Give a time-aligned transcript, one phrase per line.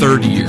[0.00, 0.46] third year.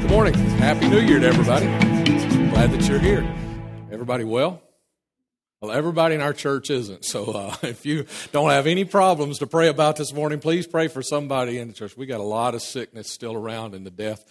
[0.00, 0.34] Good morning.
[0.58, 1.66] Happy New Year to everybody.
[2.50, 3.22] Glad that you're here.
[3.92, 4.60] Everybody well?
[5.60, 7.04] Well, everybody in our church isn't.
[7.04, 10.88] So uh, if you don't have any problems to pray about this morning, please pray
[10.88, 11.96] for somebody in the church.
[11.96, 14.24] We got a lot of sickness still around and the death.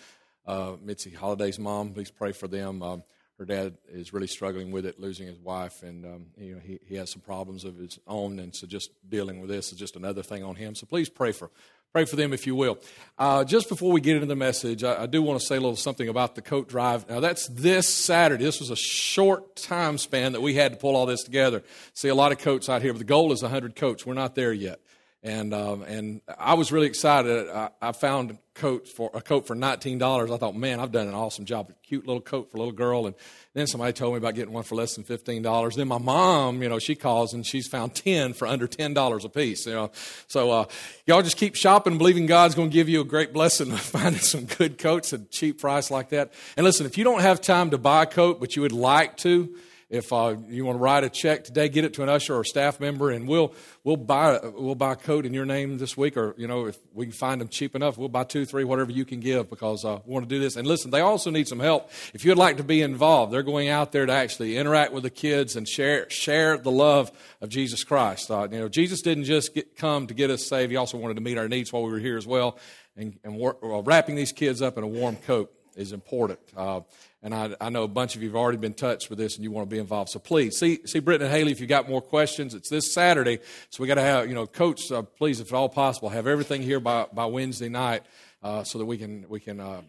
[0.46, 2.84] Uh, Mitzi Holiday's mom, please pray for them.
[2.84, 3.04] Um,
[3.42, 6.80] her dad is really struggling with it, losing his wife, and um, you know he,
[6.86, 9.96] he has some problems of his own, and so just dealing with this is just
[9.96, 10.76] another thing on him.
[10.76, 11.50] So please pray for
[11.92, 12.78] pray for them if you will.
[13.18, 15.60] Uh, just before we get into the message, I, I, do want to say a
[15.60, 17.10] little something about the coat drive.
[17.10, 18.44] Now that's this Saturday.
[18.44, 21.64] This was a short time span that we had to pull all this together.
[21.96, 24.06] See a lot of coats out here, but the goal is 100 coats.
[24.06, 24.80] We're not there yet
[25.24, 27.50] and um, and I was really excited.
[27.50, 30.32] I, I, found coat for a coat for nineteen dollars.
[30.32, 31.70] I thought, man, I've done an awesome job.
[31.70, 33.16] A cute little coat for a little girl, and
[33.54, 35.76] then somebody told me about getting one for less than fifteen dollars.
[35.76, 39.26] Then my mom, you know, she calls and she's found ten for under ten dollars
[39.26, 39.66] a piece.
[39.66, 39.92] You know,
[40.28, 40.66] so uh,
[41.06, 44.22] y'all just keep shopping, believing God's going to give you a great blessing of finding
[44.22, 46.34] some good coats at a cheap price like that.
[46.58, 49.18] And listen, if you don't have time to buy a coat, but you would like
[49.18, 49.56] to
[49.92, 52.46] if uh, you want to write a check today, get it to an usher or
[52.46, 53.54] staff member, and we'll
[53.84, 56.80] we'll buy we'll buy a coat in your name this week, or you know if
[56.94, 59.84] we can find them cheap enough, we'll buy two, three, whatever you can give because
[59.84, 60.56] uh, we want to do this.
[60.56, 61.92] And listen, they also need some help.
[62.14, 65.10] If you'd like to be involved, they're going out there to actually interact with the
[65.10, 68.32] kids and share share the love of Jesus Christ.
[68.32, 71.16] Uh, you know, Jesus didn't just get, come to get us saved; He also wanted
[71.16, 72.58] to meet our needs while we were here as well.
[72.96, 76.40] And, and wrapping these kids up in a warm coat is important.
[76.56, 76.82] Uh,
[77.24, 79.44] and I, I, know a bunch of you have already been touched with this and
[79.44, 80.10] you want to be involved.
[80.10, 82.54] So please see, see Brittany and Haley if you got more questions.
[82.54, 83.40] It's this Saturday.
[83.70, 86.28] So we got to have, you know, coach, uh, please, if at all possible, have
[86.28, 88.04] everything here by, by Wednesday night
[88.44, 89.82] uh, so that we can, we can uh,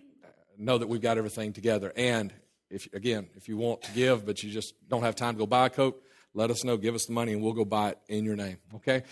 [0.58, 1.92] know that we've got everything together.
[1.96, 2.32] And
[2.70, 5.46] if, again, if you want to give, but you just don't have time to go
[5.46, 6.02] buy a coat,
[6.34, 6.76] let us know.
[6.76, 8.56] Give us the money and we'll go buy it in your name.
[8.76, 9.02] Okay?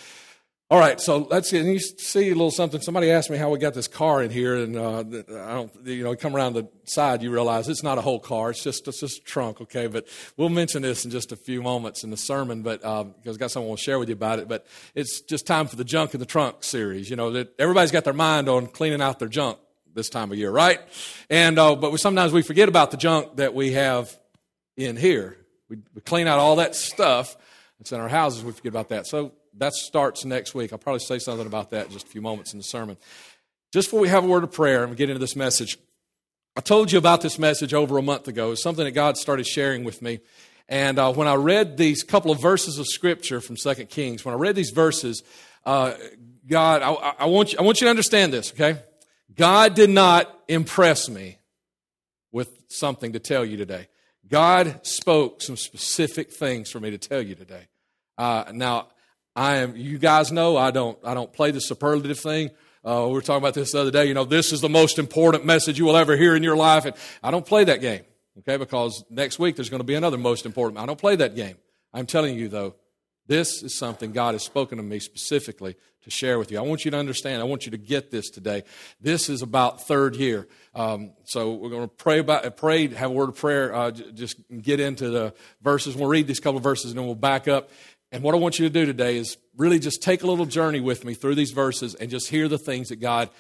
[0.73, 1.59] All right, so let's see.
[1.59, 2.81] And you see a little something.
[2.81, 6.05] Somebody asked me how we got this car in here, and uh, I don't, you
[6.05, 8.51] know, come around the side, you realize it's not a whole car.
[8.51, 9.89] It's just it's just a trunk, okay?
[9.89, 10.07] But
[10.37, 13.41] we'll mention this in just a few moments in the sermon, but um, because I've
[13.41, 14.47] got someone to share with you about it.
[14.47, 17.11] But it's just time for the junk in the trunk series.
[17.11, 19.59] You know, that everybody's got their mind on cleaning out their junk
[19.93, 20.79] this time of year, right?
[21.29, 24.17] And uh, but we, sometimes we forget about the junk that we have
[24.77, 25.37] in here.
[25.69, 27.37] We, we clean out all that stuff
[27.81, 28.45] that's in our houses.
[28.45, 29.09] We forget about that.
[29.09, 30.73] So that starts next week.
[30.73, 32.97] I'll probably say something about that in just a few moments in the sermon.
[33.73, 35.79] Just before we have a word of prayer and we get into this message,
[36.57, 38.53] I told you about this message over a month ago.
[38.53, 40.21] It's something that God started sharing with me.
[40.69, 44.35] And uh, when I read these couple of verses of Scripture from Second Kings, when
[44.35, 45.23] I read these verses,
[45.67, 45.93] uh,
[46.47, 48.81] God, I, I, want you, I want you to understand this, okay?
[49.35, 51.39] God did not impress me
[52.33, 53.89] with something to tell you today.
[54.27, 57.67] God spoke some specific things for me to tell you today.
[58.17, 58.89] Uh, now,
[59.37, 59.77] I am.
[59.77, 60.99] You guys know I don't.
[61.05, 62.51] I don't play the superlative thing.
[62.85, 64.07] Uh, we were talking about this the other day.
[64.07, 66.85] You know, this is the most important message you will ever hear in your life,
[66.85, 68.03] and I don't play that game.
[68.39, 70.79] Okay, because next week there's going to be another most important.
[70.79, 71.57] I don't play that game.
[71.93, 72.75] I'm telling you though,
[73.27, 76.59] this is something God has spoken to me specifically to share with you.
[76.59, 77.43] I want you to understand.
[77.43, 78.63] I want you to get this today.
[79.01, 80.49] This is about third year.
[80.75, 83.75] Um, so we're going to pray about, pray, have a word of prayer.
[83.75, 85.95] Uh, just get into the verses.
[85.95, 87.71] We'll read these couple verses and then we'll back up
[88.13, 90.81] and what I want you to do today is really just take a little journey
[90.81, 93.31] with me through these verses and just hear the things that God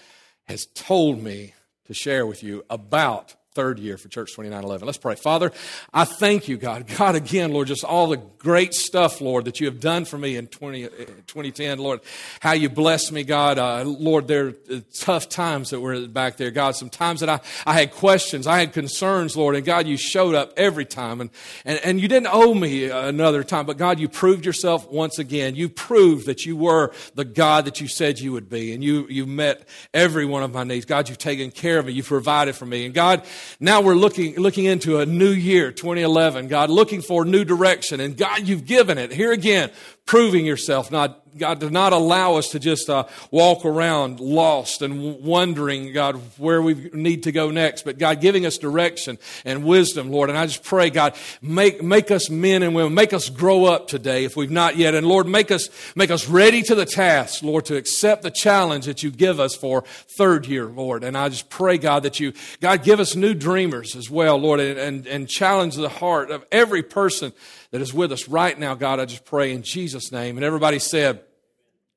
[0.45, 1.55] has told me
[1.87, 4.87] to share with you about third year for Church 2911.
[4.87, 5.17] Let's pray.
[5.17, 5.51] Father,
[5.93, 6.87] I thank you, God.
[6.87, 10.37] God, again, Lord, just all the great stuff, Lord, that you have done for me
[10.37, 12.01] in 20, 2010, uh, Lord,
[12.39, 13.59] how you blessed me, God.
[13.59, 16.77] Uh, Lord, there are tough times that were back there, God.
[16.77, 20.37] Some times that I, I had questions, I had concerns, Lord, and God, you showed
[20.37, 21.21] up every time.
[21.21, 21.31] And,
[21.65, 25.57] and, and you didn't owe me another time, but God, you proved yourself once again.
[25.57, 29.09] You proved that you were the God that you said you would be, and you,
[29.09, 30.85] you met every one of my needs.
[30.85, 31.93] God, you've taken care of me.
[31.93, 32.87] You've provided for me.
[32.87, 33.25] And God,
[33.59, 36.49] now we're looking, looking into a new year, 2011.
[36.49, 38.01] God, looking for new direction.
[38.01, 39.13] And God, you've given it.
[39.13, 39.71] Here again,
[40.07, 40.91] proving yourself.
[40.91, 46.17] Not, God, to not allow us to just uh, walk around lost and wondering, God,
[46.39, 47.85] where we need to go next.
[47.85, 50.31] But God, giving us direction and wisdom, Lord.
[50.31, 53.89] And I just pray, God, make, make us men and women, make us grow up
[53.89, 54.95] today if we've not yet.
[54.95, 58.87] And Lord, make us, make us ready to the task, Lord, to accept the challenge
[58.87, 61.05] that you give us for third year, Lord.
[61.05, 64.61] And I just pray, God, that you, God, give us new dreamers as well, Lord,
[64.61, 67.33] and, and, and challenge the heart of every person
[67.71, 69.01] that is with us right now, God.
[69.01, 70.37] I just pray in Jesus' name.
[70.37, 71.23] And everybody said,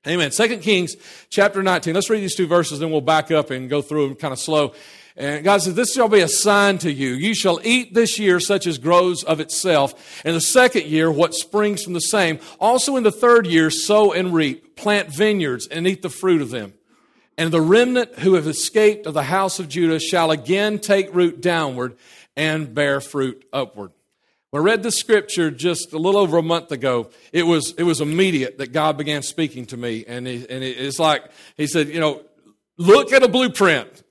[0.06, 0.32] Amen.
[0.32, 0.96] Second Kings
[1.30, 1.94] chapter 19.
[1.94, 4.40] Let's read these two verses, then we'll back up and go through them kind of
[4.40, 4.74] slow.
[5.16, 7.14] And God says, This shall be a sign to you.
[7.14, 10.22] You shall eat this year such as grows of itself.
[10.26, 12.40] And the second year, what springs from the same.
[12.60, 16.50] Also in the third year, sow and reap, plant vineyards and eat the fruit of
[16.50, 16.74] them.
[17.38, 21.42] And the remnant who have escaped of the house of Judah shall again take root
[21.42, 21.96] downward
[22.36, 23.92] and bear fruit upward.
[24.54, 27.86] When I read this scripture just a little over a month ago, it was, it
[27.86, 30.06] was immediate that God began speaking to me.
[30.08, 31.24] And, he, and it's like,
[31.58, 32.22] He said, you know,
[32.78, 34.03] look at a blueprint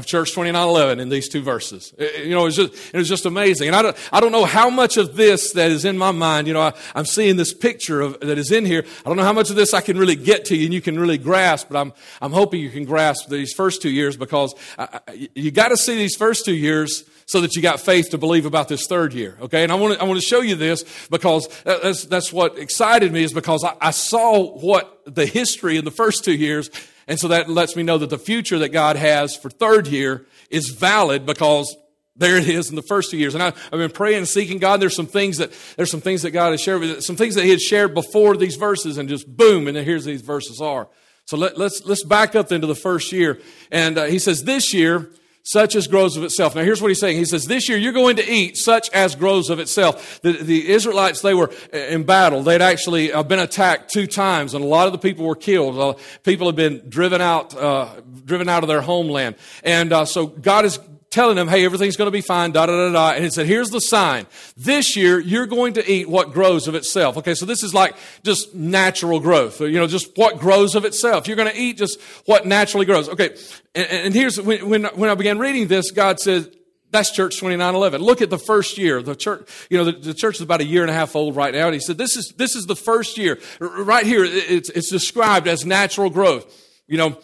[0.00, 1.94] of Church 2911 in these two verses.
[1.96, 3.68] It, you know, it was, just, it was just amazing.
[3.68, 6.48] And I don't, I don't know how much of this that is in my mind,
[6.48, 8.84] you know, I, am seeing this picture of, that is in here.
[9.04, 10.80] I don't know how much of this I can really get to you and you
[10.80, 14.54] can really grasp, but I'm, I'm hoping you can grasp these first two years because
[14.76, 18.10] I, I, you got to see these first two years so that you got faith
[18.10, 19.36] to believe about this third year.
[19.42, 19.62] Okay.
[19.62, 23.12] And I want to, I want to show you this because that's, that's what excited
[23.12, 26.70] me is because I, I saw what the history in the first two years
[27.10, 30.26] and so that lets me know that the future that God has for third year
[30.48, 31.76] is valid because
[32.14, 33.34] there it is in the first two years.
[33.34, 34.80] And I, have been praying and seeking God.
[34.80, 37.42] There's some things that there's some things that God has shared with some things that
[37.42, 40.88] He had shared before these verses, and just boom, and here's these verses are.
[41.24, 43.40] So let, us let's, let's back up into the first year.
[43.72, 45.10] And uh, He says, this year
[45.42, 46.54] such as grows of itself.
[46.54, 47.16] Now, here's what he's saying.
[47.16, 50.20] He says, This year you're going to eat such as grows of itself.
[50.22, 52.42] The, the Israelites, they were uh, in battle.
[52.42, 55.78] They'd actually uh, been attacked two times, and a lot of the people were killed.
[55.78, 59.36] Uh, people had been driven out, uh, driven out of their homeland.
[59.64, 60.78] And uh, so God is
[61.10, 63.14] telling them, hey, everything's going to be fine, da da da da.
[63.16, 64.26] And he said, here's the sign.
[64.56, 67.16] This year, you're going to eat what grows of itself.
[67.16, 71.26] Okay, so this is like just natural growth, you know, just what grows of itself.
[71.26, 73.08] You're going to eat just what naturally grows.
[73.08, 73.36] Okay,
[73.74, 76.54] and, and here's when, when, when I began reading this, God said,
[76.92, 78.00] that's church 2911.
[78.00, 79.02] Look at the first year.
[79.02, 81.36] The church, you know, the, the, church is about a year and a half old
[81.36, 81.66] right now.
[81.66, 83.38] And he said, this is, this is the first year.
[83.60, 86.52] Right here, it's, it's described as natural growth.
[86.88, 87.18] You know,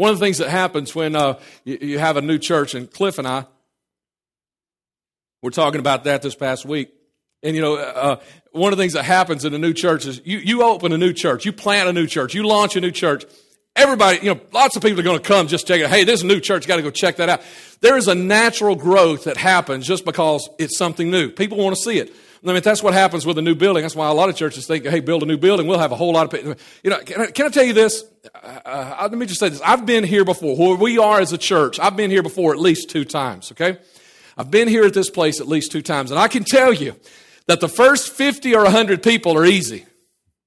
[0.00, 2.90] one of the things that happens when uh, you, you, have a new church, and
[2.90, 3.44] Cliff and I,
[5.42, 6.90] we're talking about that this past week.
[7.42, 8.18] And you know, uh,
[8.52, 10.96] one of the things that happens in a new church is you, you open a
[10.96, 13.26] new church, you plant a new church, you launch a new church.
[13.76, 15.90] Everybody, you know, lots of people are going to come just check it.
[15.90, 17.42] Hey, there's a new church, got to go check that out.
[17.82, 21.28] There is a natural growth that happens just because it's something new.
[21.28, 22.10] People want to see it.
[22.42, 23.82] I mean, that's what happens with a new building.
[23.82, 25.66] That's why a lot of churches think, hey, build a new building.
[25.66, 26.54] We'll have a whole lot of people.
[26.82, 28.02] You know, can I, can I tell you this?
[28.34, 29.60] Uh, uh, let me just say this.
[29.60, 30.56] I've been here before.
[30.56, 33.78] Where we are as a church, I've been here before at least two times, okay?
[34.38, 36.10] I've been here at this place at least two times.
[36.10, 36.96] And I can tell you
[37.46, 39.84] that the first 50 or 100 people are easy.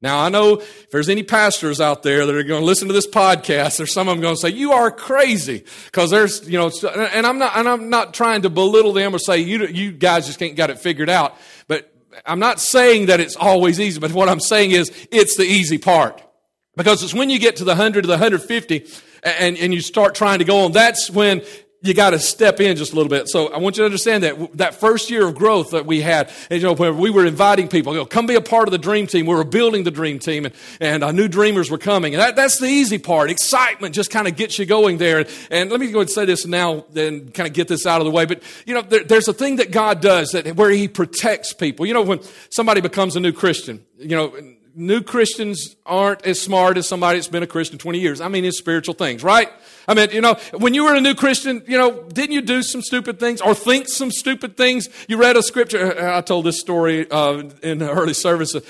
[0.04, 2.94] Now, I know if there's any pastors out there that are going to listen to
[2.94, 5.64] this podcast, there's some of them going to say, you are crazy.
[5.94, 9.18] Cause there's, you know, and I'm not, and I'm not trying to belittle them or
[9.18, 11.38] say, you, you guys just can't got it figured out.
[11.70, 11.90] But
[12.26, 15.78] I'm not saying that it's always easy, but what I'm saying is it's the easy
[15.78, 16.22] part.
[16.76, 18.86] Because it's when you get to the 100 to the 150
[19.24, 21.44] and, and you start trying to go on, that's when
[21.84, 23.28] you got to step in just a little bit.
[23.28, 26.32] So I want you to understand that that first year of growth that we had,
[26.50, 28.78] and, you know, we were inviting people, you know, come be a part of the
[28.78, 29.26] dream team.
[29.26, 32.14] We were building the dream team, and, and uh, new dreamers were coming.
[32.14, 33.30] And that, that's the easy part.
[33.30, 35.26] Excitement just kind of gets you going there.
[35.52, 38.06] And let me go and say this now, and kind of get this out of
[38.06, 38.26] the way.
[38.26, 41.86] But you know, there, there's a thing that God does that where He protects people.
[41.86, 44.34] You know, when somebody becomes a new Christian, you know
[44.76, 48.22] new Christians aren't as smart as somebody that's been a Christian 20 years.
[48.22, 49.50] I mean, in spiritual things, right?
[49.88, 52.64] I mean, you know, when you were a new Christian, you know, didn't you do
[52.64, 54.88] some stupid things or think some stupid things?
[55.08, 56.10] You read a scripture.
[56.10, 58.56] I told this story uh, in the early service.
[58.56, 58.62] Uh,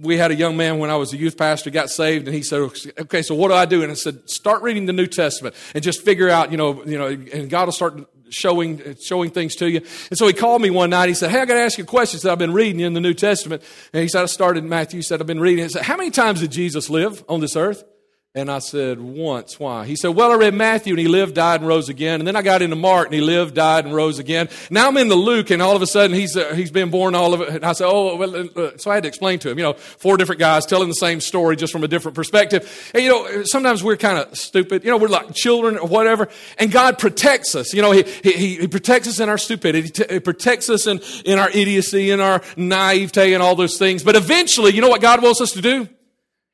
[0.00, 2.42] we had a young man when I was a youth pastor got saved, and he
[2.42, 2.60] said,
[3.00, 5.82] "Okay, so what do I do?" And I said, "Start reading the New Testament and
[5.82, 9.70] just figure out, you know, you know, and God will start showing showing things to
[9.70, 9.80] you.
[10.10, 11.08] And so he called me one night.
[11.08, 12.80] He said, "Hey, I got to ask you a question." He said, "I've been reading
[12.80, 15.40] in the New Testament." And he said, "I started in Matthew." He said, "I've been
[15.40, 17.84] reading." He said, "How many times did Jesus live on this earth?"
[18.32, 19.58] And I said, once.
[19.58, 19.84] Why?
[19.86, 22.20] He said, well, I read Matthew and he lived, died, and rose again.
[22.20, 24.48] And then I got into Mark and he lived, died, and rose again.
[24.70, 27.34] Now I'm into Luke and all of a sudden he's, uh, he's been born all
[27.34, 27.48] of it.
[27.48, 29.64] And I said, oh, well, uh, uh so I had to explain to him, you
[29.64, 32.92] know, four different guys telling the same story just from a different perspective.
[32.94, 34.84] And, you know, sometimes we're kind of stupid.
[34.84, 36.28] You know, we're like children or whatever.
[36.56, 37.74] And God protects us.
[37.74, 40.04] You know, he, he, he protects us in our stupidity.
[40.08, 44.04] He protects us in, in our idiocy, in our naivete and all those things.
[44.04, 45.88] But eventually, you know what God wants us to do?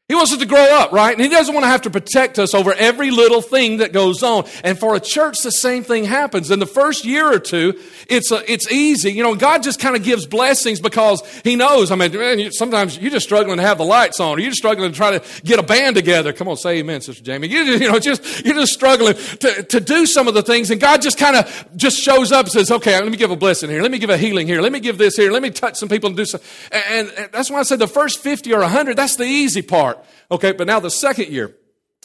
[0.08, 1.12] He wants us to grow up, right?
[1.12, 4.22] And he doesn't want to have to protect us over every little thing that goes
[4.22, 4.44] on.
[4.62, 6.48] And for a church, the same thing happens.
[6.52, 7.76] In the first year or two,
[8.08, 9.10] it's a, it's easy.
[9.10, 11.90] You know, God just kind of gives blessings because He knows.
[11.90, 14.58] I mean, man, sometimes you're just struggling to have the lights on, or you're just
[14.58, 16.32] struggling to try to get a band together.
[16.32, 17.48] Come on, say Amen, Sister Jamie.
[17.48, 20.80] You, you know, just you're just struggling to, to do some of the things, and
[20.80, 23.70] God just kind of just shows up and says, "Okay, let me give a blessing
[23.70, 23.82] here.
[23.82, 24.60] Let me give a healing here.
[24.60, 25.32] Let me give this here.
[25.32, 27.88] Let me touch some people and do some." And, and that's why I said the
[27.88, 28.96] first fifty or hundred.
[28.96, 29.95] That's the easy part.
[30.30, 31.54] Okay, but now the second year.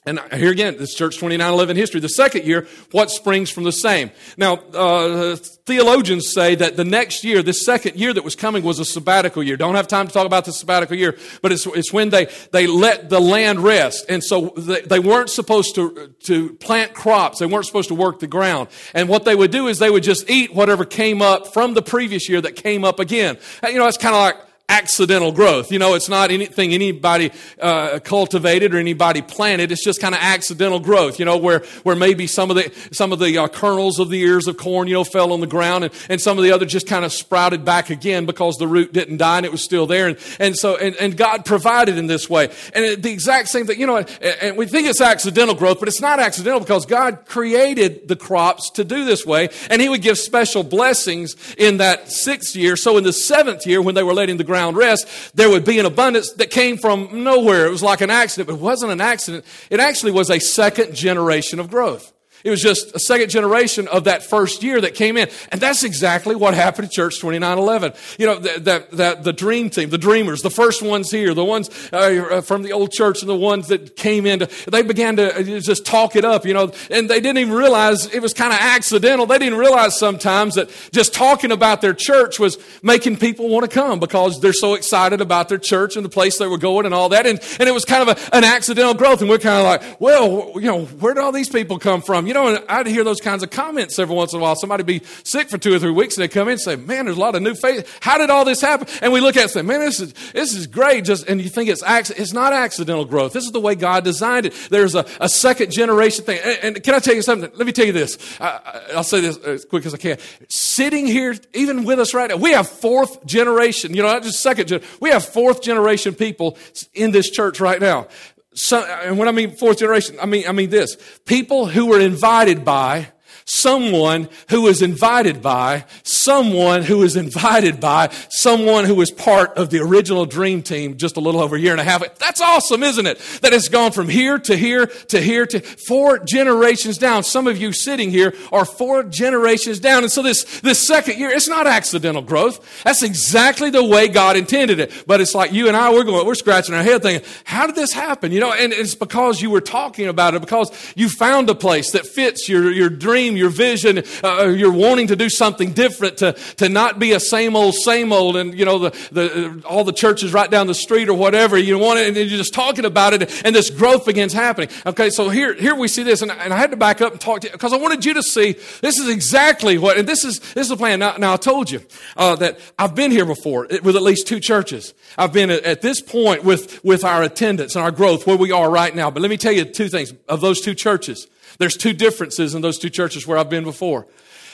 [0.04, 2.00] And here again, this church 2911 history.
[2.00, 4.10] The second year, what springs from the same?
[4.36, 8.80] Now, uh, theologians say that the next year, this second year that was coming was
[8.80, 9.58] a sabbatical year.
[9.58, 12.66] Don't have time to talk about the sabbatical year, but it's, it's when they, they
[12.66, 14.08] let the land rest.
[14.10, 17.38] And so they, they weren't supposed to, to plant crops.
[17.38, 18.70] They weren't supposed to work the ground.
[18.96, 21.84] And what they would do is they would just eat whatever came up from the
[21.84, 23.38] previous year that came up again.
[23.64, 25.72] You know, it's kind of like, accidental growth.
[25.72, 29.72] You know, it's not anything anybody uh, cultivated or anybody planted.
[29.72, 31.20] It's just kind of accidental growth.
[31.20, 34.22] You know, where where maybe some of the some of the uh, kernels of the
[34.22, 36.66] ears of corn, you know, fell on the ground, and, and some of the other
[36.66, 39.86] just kind of sprouted back again because the root didn't die and it was still
[39.86, 40.08] there.
[40.08, 42.50] And and so and, and God provided in this way.
[42.74, 43.80] And the exact same thing.
[43.80, 48.08] You know, and we think it's accidental growth, but it's not accidental because God created
[48.08, 52.56] the crops to do this way, and He would give special blessings in that sixth
[52.56, 52.78] year.
[52.78, 55.80] So in the seventh year, when they were letting the ground rest, there would be
[55.80, 57.66] an abundance that came from nowhere.
[57.66, 59.46] It was like an accident, but it wasn't an accident.
[59.70, 62.14] It actually was a second generation of growth.
[62.44, 65.30] It was just a second generation of that first year that came in.
[65.52, 67.94] And that's exactly what happened at Church 2911.
[68.18, 71.70] You know, that, that, the dream team, the dreamers, the first ones here, the ones
[71.92, 75.86] uh, from the old church and the ones that came in, they began to just
[75.86, 79.26] talk it up, you know, and they didn't even realize it was kind of accidental.
[79.26, 83.74] They didn't realize sometimes that just talking about their church was making people want to
[83.74, 86.94] come because they're so excited about their church and the place they were going and
[86.94, 87.26] all that.
[87.26, 89.22] And, and it was kind of a, an accidental growth.
[89.22, 92.28] And we're kind of like, well, you know, where did all these people come from?
[92.32, 94.56] You know, I'd hear those kinds of comments every once in a while.
[94.56, 97.04] Somebody be sick for two or three weeks and they come in and say, man,
[97.04, 98.00] there's a lot of new faith.
[98.00, 98.88] How did all this happen?
[99.02, 101.04] And we look at it and say, man, this is, this is great.
[101.04, 103.34] Just, and you think it's, it's not accidental growth.
[103.34, 104.54] This is the way God designed it.
[104.70, 106.40] There's a, a second generation thing.
[106.42, 107.52] And, and, can I tell you something?
[107.54, 108.18] Let me tell you this.
[108.40, 110.18] I, I'll say this as quick as I can.
[110.48, 114.40] Sitting here, even with us right now, we have fourth generation, you know, not just
[114.40, 114.98] second generation.
[115.02, 116.58] We have fourth generation people
[116.94, 118.08] in this church right now.
[118.54, 120.98] So, and when I mean fourth generation, I mean, I mean this.
[121.26, 123.12] People who were invited by
[123.54, 129.70] someone who was invited by, someone who was invited by, someone who was part of
[129.70, 132.02] the original dream team just a little over a year and a half.
[132.18, 133.20] That's awesome, isn't it?
[133.42, 137.24] That it's gone from here to here to here to four generations down.
[137.24, 140.04] Some of you sitting here are four generations down.
[140.04, 142.84] And so this, this second year, it's not accidental growth.
[142.84, 145.04] That's exactly the way God intended it.
[145.06, 147.76] But it's like you and I, we're going, we're scratching our head thinking, how did
[147.76, 148.32] this happen?
[148.32, 151.92] You know, and it's because you were talking about it, because you found a place
[151.92, 156.34] that fits your, your dream, your vision, uh, you're wanting to do something different, to,
[156.58, 159.92] to not be a same old, same old, and you know, the, the, all the
[159.92, 163.14] churches right down the street or whatever, you want it, and you're just talking about
[163.14, 164.70] it, and this growth begins happening.
[164.86, 167.20] Okay, so here, here we see this, and, and I had to back up and
[167.20, 170.24] talk to you, because I wanted you to see this is exactly what, and this
[170.24, 171.00] is, this is the plan.
[171.00, 171.82] Now, now I told you
[172.16, 174.94] uh, that I've been here before with at least two churches.
[175.18, 178.70] I've been at this point with, with our attendance and our growth where we are
[178.70, 179.10] right now.
[179.12, 181.28] But let me tell you two things of those two churches.
[181.62, 184.08] There's two differences in those two churches where I've been before.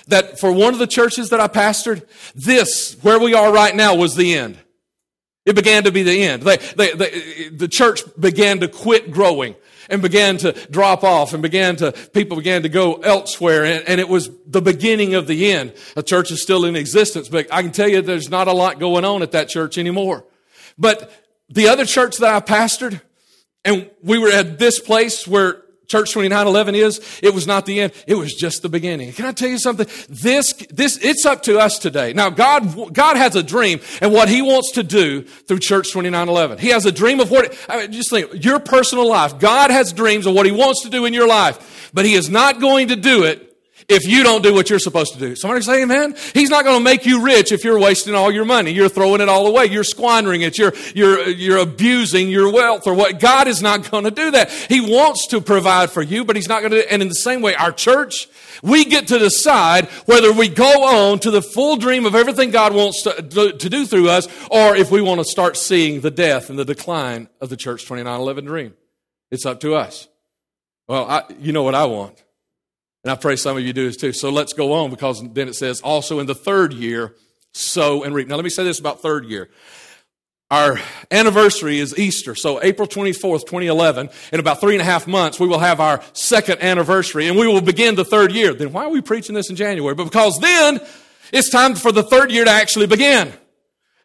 [0.10, 3.96] That for one of the churches that I pastored, this, where we are right now,
[3.96, 4.58] was the end.
[5.46, 6.44] It began to be the end.
[6.44, 9.56] They, they, they, the church began to quit growing
[9.90, 13.64] and began to drop off and began to, people began to go elsewhere.
[13.64, 15.76] And, and, it was the beginning of the end.
[15.96, 18.82] A church is still in existence, but I can tell you there's not a lot
[18.82, 20.26] going on at that church anymore.
[20.78, 21.10] But
[21.48, 23.00] the other church that I pastored,
[23.64, 27.94] and we were at this place where Church 2911 is, it was not the end.
[28.06, 29.14] It was just the beginning.
[29.14, 29.88] Can I tell you something?
[30.10, 32.12] This, this, it's up to us today.
[32.12, 36.58] Now, God, God has a dream and what He wants to do through Church 2911.
[36.58, 39.40] He has a dream of what, I mean, just think, your personal life.
[39.40, 42.30] God has dreams of what He wants to do in your life, but He is
[42.30, 43.47] not going to do it
[43.90, 45.36] if you don't do what you're supposed to do.
[45.36, 46.16] Somebody say amen?
[46.34, 48.72] He's not going to make you rich if you're wasting all your money.
[48.72, 49.68] You're throwing it all away.
[49.68, 50.58] You're squandering it.
[50.58, 53.22] You're, you're, you're abusing your wealth or what.
[53.22, 54.52] God is not going to do that.
[54.52, 56.92] He wants to provide for you, but He's not going to.
[56.92, 58.28] And in the same way, our church,
[58.62, 62.74] we get to decide whether we go on to the full dream of everything God
[62.74, 66.50] wants to, to do through us or if we want to start seeing the death
[66.50, 68.74] and the decline of the church 2911 dream.
[69.32, 70.10] It's up to us.
[70.90, 72.22] Well, I, you know what I want.
[73.08, 74.12] And I pray some of you do this too.
[74.12, 77.16] So let's go on because then it says, also in the third year,
[77.54, 78.28] sow and reap.
[78.28, 79.48] Now let me say this about third year.
[80.52, 80.78] Our
[81.10, 82.36] anniversary is Easter.
[82.36, 86.02] So April 24th, 2011, in about three and a half months, we will have our
[86.12, 88.54] second anniversary and we will begin the third year.
[88.54, 89.96] Then why are we preaching this in January?
[89.96, 90.82] But because then
[91.32, 93.32] it's time for the third year to actually begin.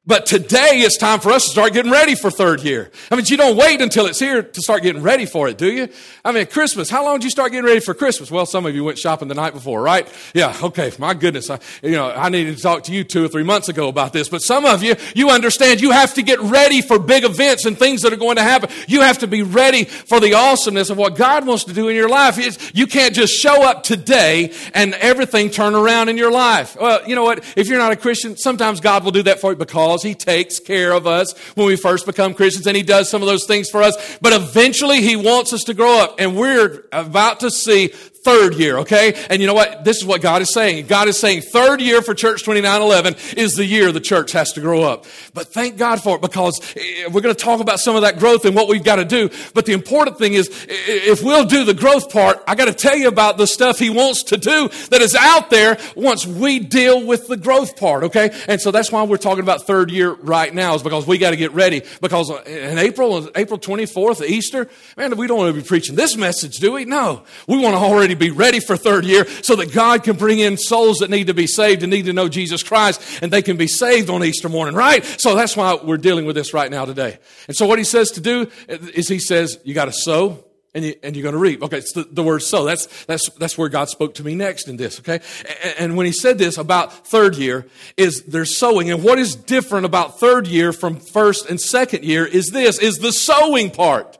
[0.05, 2.91] But today it's time for us to start getting ready for third year.
[3.09, 5.71] I mean, you don't wait until it's here to start getting ready for it, do
[5.71, 5.89] you?
[6.25, 8.29] I mean, Christmas, how long did you start getting ready for Christmas?
[8.29, 10.13] Well, some of you went shopping the night before, right?
[10.35, 11.51] Yeah, okay, my goodness.
[11.51, 14.13] I, you know, I needed to talk to you two or three months ago about
[14.13, 17.65] this, but some of you, you understand you have to get ready for big events
[17.65, 18.71] and things that are going to happen.
[18.89, 21.95] You have to be ready for the awesomeness of what God wants to do in
[21.95, 22.39] your life.
[22.39, 26.77] It's, you can't just show up today and everything turn around in your life.
[26.81, 27.45] Well, you know what?
[27.57, 30.15] If you're not a Christian, sometimes God will do that for you because because He
[30.15, 33.47] takes care of us when we first become Christians and He does some of those
[33.47, 34.19] things for us.
[34.21, 37.93] But eventually He wants us to grow up and we're about to see
[38.23, 39.15] third year, okay?
[39.31, 39.85] And you know what?
[39.85, 40.87] This is what God is saying.
[40.87, 44.61] God is saying third year for Church 2911 is the year the church has to
[44.61, 45.07] grow up.
[45.35, 48.19] But thank God for it because eh, we're going to talk about some of that
[48.19, 49.29] growth and what we've got to do.
[49.55, 52.97] But the important thing is, if we'll do the growth part, I got to tell
[52.97, 57.05] you about the stuff He wants to do that is out there once we deal
[57.05, 58.31] with the growth part, okay?
[58.47, 61.31] And so that's why we're talking about third year right now is because we got
[61.31, 65.67] to get ready because in April, April 24th, Easter, man, we don't want to be
[65.67, 66.85] preaching this message, do we?
[66.85, 67.25] No.
[67.49, 70.57] We want to already be ready for third year so that God can bring in
[70.57, 73.57] souls that need to be saved and need to know Jesus Christ and they can
[73.57, 75.05] be saved on Easter morning, right?
[75.05, 77.19] So that's why we're dealing with this right now today.
[77.49, 80.85] And so what he says to do is he says, you got to sow and,
[80.85, 81.63] you, and you're going to reap.
[81.63, 82.65] Okay, it's the, the, word sow.
[82.65, 85.21] That's, that's, that's where God spoke to me next in this, okay?
[85.65, 87.67] And, and when he said this about third year,
[87.97, 88.91] is there's sowing.
[88.91, 92.99] And what is different about third year from first and second year is this, is
[92.99, 94.19] the sowing part.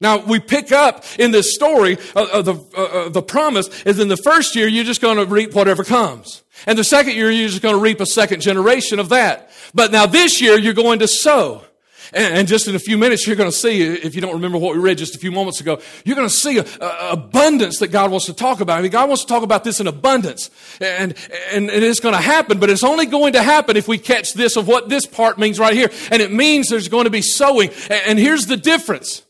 [0.00, 3.98] Now, we pick up in this story, uh, uh, the, uh, uh, the promise is
[3.98, 6.42] in the first year, you're just going to reap whatever comes.
[6.66, 9.50] And the second year, you're just going to reap a second generation of that.
[9.72, 11.64] But now this year, you're going to sow.
[12.12, 14.74] And, just in a few minutes, you're going to see, if you don't remember what
[14.74, 17.88] we read just a few moments ago, you're going to see a, a abundance that
[17.88, 18.78] God wants to talk about.
[18.78, 20.50] I mean, God wants to talk about this in abundance.
[20.80, 21.14] And,
[21.50, 24.34] and, and it's going to happen, but it's only going to happen if we catch
[24.34, 25.90] this of what this part means right here.
[26.12, 27.70] And it means there's going to be sowing.
[27.90, 29.23] And here's the difference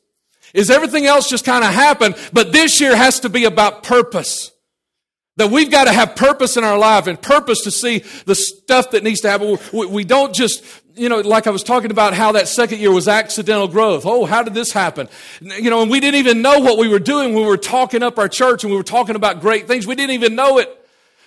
[0.54, 4.52] is everything else just kind of happen, but this year has to be about purpose.
[5.36, 8.92] That we've got to have purpose in our life and purpose to see the stuff
[8.92, 9.58] that needs to happen.
[9.72, 13.08] We don't just, you know, like I was talking about how that second year was
[13.08, 14.06] accidental growth.
[14.06, 15.08] Oh, how did this happen?
[15.40, 18.00] You know, and we didn't even know what we were doing when we were talking
[18.00, 19.88] up our church and we were talking about great things.
[19.88, 20.83] We didn't even know it.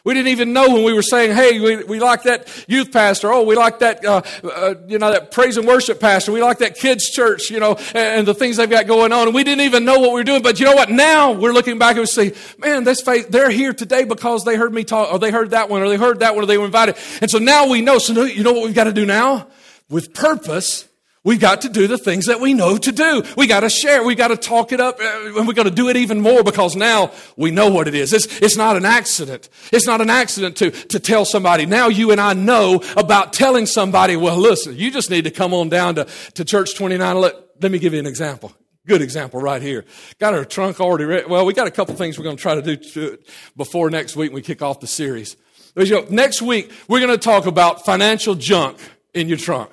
[0.07, 3.29] We didn't even know when we were saying, hey, we, we like that youth pastor.
[3.29, 6.31] Oh, we like that, uh, uh, you know, that praise and worship pastor.
[6.31, 9.27] We like that kids church, you know, and, and, the things they've got going on.
[9.27, 10.41] And we didn't even know what we were doing.
[10.41, 10.89] But you know what?
[10.89, 14.55] Now we're looking back and we see, man, this faith, they're here today because they
[14.55, 16.57] heard me talk, or they heard that one, or they heard that one, or they
[16.57, 16.95] were invited.
[17.19, 17.97] And so now we know.
[17.97, 19.47] So you know what we've got to do now?
[19.89, 20.87] With purpose,
[21.27, 23.21] We've got to do the things that we know to do.
[23.35, 24.01] We got to share.
[24.01, 26.41] We got to talk it up uh, and we got to do it even more
[26.41, 28.13] because now we know what it is.
[28.13, 29.49] It's, it's not an accident.
[29.73, 31.65] It's not an accident to, to tell somebody.
[31.65, 35.53] Now you and I know about telling somebody, well, listen, you just need to come
[35.53, 37.17] on down to, to church 29.
[37.17, 38.53] Let, let me give you an example.
[38.85, 39.83] Good example right here.
[40.19, 41.25] Got our trunk already ready.
[41.27, 43.19] Well, we got a couple things we're going to try to do to,
[43.57, 45.35] before next week when we kick off the series.
[45.75, 48.79] Next week, we're going to talk about financial junk
[49.13, 49.71] in your trunk.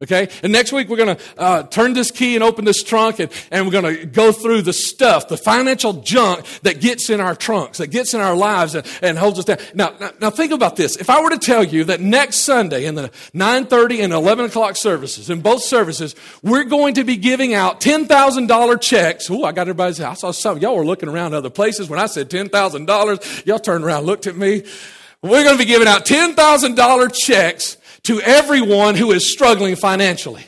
[0.00, 0.28] Okay?
[0.44, 3.32] And next week we're going to uh, turn this key and open this trunk and,
[3.50, 7.34] and we're going to go through the stuff, the financial junk that gets in our
[7.34, 9.58] trunks, that gets in our lives and, and holds us down.
[9.74, 10.94] Now, now, now, think about this.
[10.96, 14.76] If I were to tell you that next Sunday in the 9.30 and 11 o'clock
[14.76, 19.28] services, in both services, we're going to be giving out $10,000 checks.
[19.28, 21.90] Oh, I got everybody's, I saw some, y'all were looking around other places.
[21.90, 24.62] When I said $10,000, y'all turned around, looked at me.
[25.22, 27.77] We're going to be giving out $10,000 checks
[28.08, 30.42] to everyone who is struggling financially.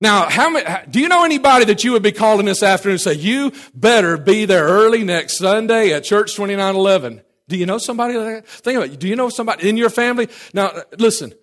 [0.00, 3.00] Now, how many, do you know anybody that you would be calling this afternoon and
[3.02, 7.20] say, you better be there early next Sunday at church 2911?
[7.46, 8.48] Do you know somebody like that?
[8.48, 9.00] Think about it.
[9.00, 10.30] Do you know somebody in your family?
[10.54, 11.34] Now, listen,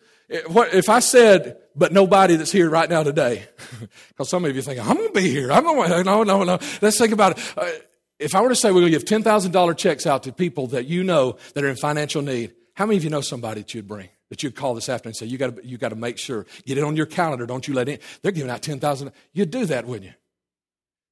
[0.47, 3.45] what if I said, but nobody that's here right now today,
[4.07, 5.51] because some of you think, I'm going to be here.
[5.51, 6.57] I'm going to, no, no, no.
[6.81, 7.53] Let's think about it.
[7.55, 7.69] Uh,
[8.17, 10.87] if I were to say we're going to give $10,000 checks out to people that
[10.87, 13.87] you know that are in financial need, how many of you know somebody that you'd
[13.87, 14.09] bring?
[14.29, 16.83] That you'd call this afternoon and say, you got you to make sure, get it
[16.83, 17.45] on your calendar.
[17.45, 19.11] Don't you let it, they're giving out 10,000.
[19.33, 20.13] You'd do that, wouldn't you?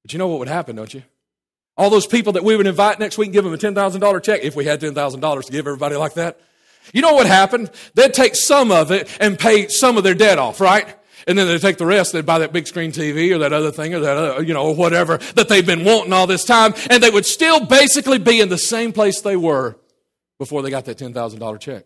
[0.02, 1.04] But you know what would happen, don't you?
[1.78, 4.44] All those people that we would invite next week and give them a $10,000 check,
[4.44, 6.40] if we had $10,000 to give everybody like that.
[6.94, 7.72] You know what happened?
[7.94, 10.96] They'd take some of it and pay some of their debt off, right?
[11.26, 13.72] And then they'd take the rest, they'd buy that big screen TV or that other
[13.72, 16.74] thing or that, other, you know, or whatever that they've been wanting all this time.
[16.90, 19.78] And they would still basically be in the same place they were
[20.38, 21.86] before they got that $10,000 check.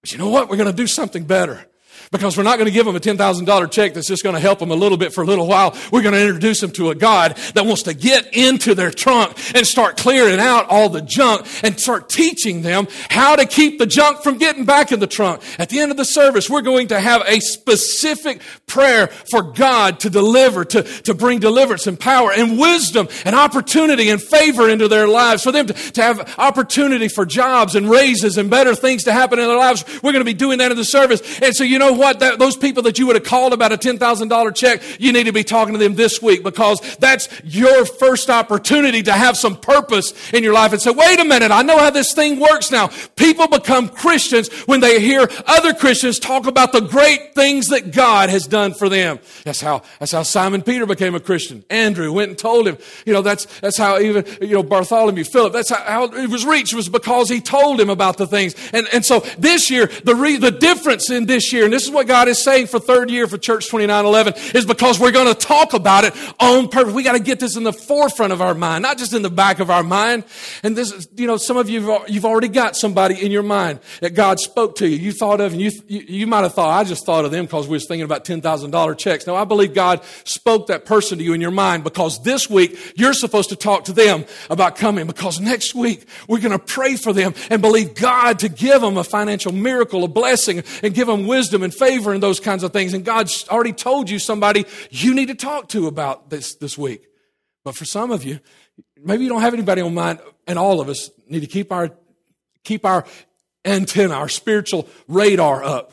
[0.00, 0.48] But you know what?
[0.48, 1.66] We're going to do something better.
[2.10, 4.58] Because we're not going to give them a $10,000 check that's just going to help
[4.58, 5.76] them a little bit for a little while.
[5.92, 9.36] We're going to introduce them to a God that wants to get into their trunk
[9.54, 13.86] and start clearing out all the junk and start teaching them how to keep the
[13.86, 15.42] junk from getting back in the trunk.
[15.58, 20.00] At the end of the service, we're going to have a specific prayer for God
[20.00, 24.88] to deliver, to, to bring deliverance and power and wisdom and opportunity and favor into
[24.88, 29.04] their lives, for them to, to have opportunity for jobs and raises and better things
[29.04, 29.84] to happen in their lives.
[30.02, 31.40] We're going to be doing that in the service.
[31.40, 32.20] And so you know what?
[32.20, 35.32] That, those people that you would have called about a $10,000 check, you need to
[35.32, 40.14] be talking to them this week because that's your first opportunity to have some purpose
[40.32, 42.90] in your life and say, wait a minute, I know how this thing works now.
[43.16, 48.30] People become Christians when they hear other Christians talk about the great things that God
[48.30, 49.18] has done for them.
[49.44, 51.64] That's how, that's how Simon Peter became a Christian.
[51.70, 55.52] Andrew went and told him, you know, that's, that's how even, you know, Bartholomew, Philip,
[55.52, 58.54] that's how, how it was reached was because he told him about the things.
[58.72, 61.94] And, and so this year, the, re, the difference in this year, and this is
[61.94, 65.38] what God is saying for third year for Church 2911, is because we're going to
[65.38, 66.92] talk about it on purpose.
[66.92, 69.30] We got to get this in the forefront of our mind, not just in the
[69.30, 70.24] back of our mind.
[70.62, 73.80] And this, is, you know, some of you, you've already got somebody in your mind
[74.00, 74.96] that God spoke to you.
[74.96, 77.46] You thought of, and you, you, you might have thought, I just thought of them
[77.46, 79.26] because we was thinking about $10,000 checks.
[79.26, 82.78] Now, I believe God spoke that person to you in your mind because this week
[82.96, 86.96] you're supposed to talk to them about coming because next week we're going to pray
[86.96, 91.06] for them and believe God to give them a financial miracle, a blessing, and give
[91.06, 92.94] them wisdom and favor and those kinds of things.
[92.94, 97.06] And God's already told you somebody you need to talk to about this this week.
[97.64, 98.40] But for some of you,
[99.02, 101.90] maybe you don't have anybody on mind, and all of us need to keep our
[102.64, 103.04] keep our
[103.64, 105.92] antenna, our spiritual radar up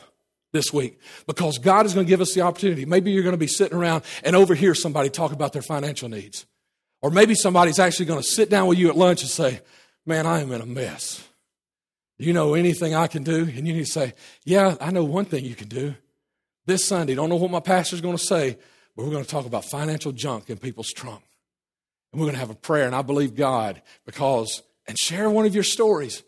[0.52, 2.84] this week because God is going to give us the opportunity.
[2.84, 6.46] Maybe you're going to be sitting around and overhear somebody talk about their financial needs.
[7.02, 9.60] Or maybe somebody's actually going to sit down with you at lunch and say,
[10.06, 11.25] Man, I am in a mess.
[12.18, 13.42] Do you know anything I can do?
[13.42, 15.94] And you need to say, Yeah, I know one thing you can do.
[16.64, 18.58] This Sunday, don't know what my pastor's going to say,
[18.96, 21.22] but we're going to talk about financial junk in people's trunk.
[22.12, 25.46] And we're going to have a prayer, and I believe God because, and share one
[25.46, 26.22] of your stories.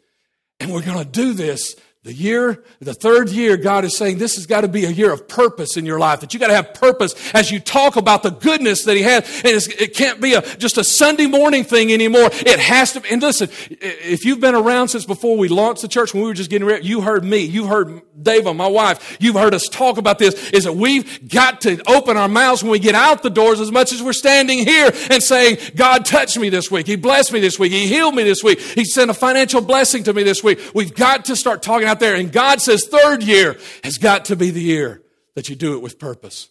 [0.60, 1.74] And we're going to do this
[2.04, 5.12] the year, the third year, God is saying this has got to be a year
[5.12, 8.22] of purpose in your life, that you got to have purpose as you talk about
[8.22, 9.24] the goodness that He has.
[9.44, 12.30] And it can't be a, just a Sunday morning thing anymore.
[12.32, 13.08] It has to be.
[13.10, 16.34] And listen, if you've been around since before we launched the church, when we were
[16.34, 19.98] just getting ready, you heard me, you heard Dava, my wife, you've heard us talk
[19.98, 23.30] about this, is that we've got to open our mouths when we get out the
[23.30, 26.86] doors as much as we're standing here and saying, God touched me this week.
[26.86, 27.72] He blessed me this week.
[27.72, 28.60] He healed me this week.
[28.60, 30.60] He sent a financial blessing to me this week.
[30.74, 32.14] We've got to start talking out there.
[32.14, 35.02] And God says third year has got to be the year
[35.34, 36.48] that you do it with purpose.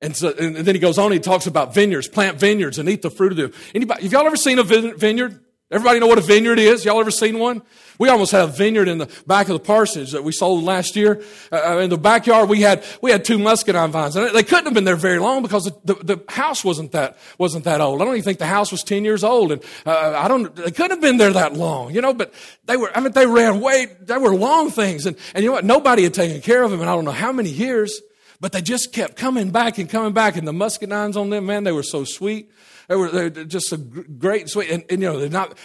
[0.00, 3.02] And, so, and then he goes on, he talks about vineyards, plant vineyards and eat
[3.02, 3.52] the fruit of them.
[3.74, 5.43] Anybody, have y'all ever seen a vineyard?
[5.74, 6.84] Everybody know what a vineyard is?
[6.84, 7.60] Y'all ever seen one?
[7.98, 10.94] We almost had a vineyard in the back of the parsonage that we sold last
[10.94, 11.20] year.
[11.50, 14.74] Uh, in the backyard, we had we had two muscadine vines, and they couldn't have
[14.74, 18.00] been there very long because the, the, the house wasn't that wasn't that old.
[18.00, 20.54] I don't even think the house was ten years old, and uh, I don't.
[20.54, 22.14] They couldn't have been there that long, you know.
[22.14, 22.32] But
[22.66, 22.96] they were.
[22.96, 23.88] I mean, they ran way.
[24.00, 25.64] They were long things, and and you know what?
[25.64, 28.00] Nobody had taken care of them, and I don't know how many years.
[28.38, 31.64] But they just kept coming back and coming back, and the muscadines on them, man,
[31.64, 32.50] they were so sweet.
[32.88, 35.56] They were, they just a great sweet, and, and you know, they're not.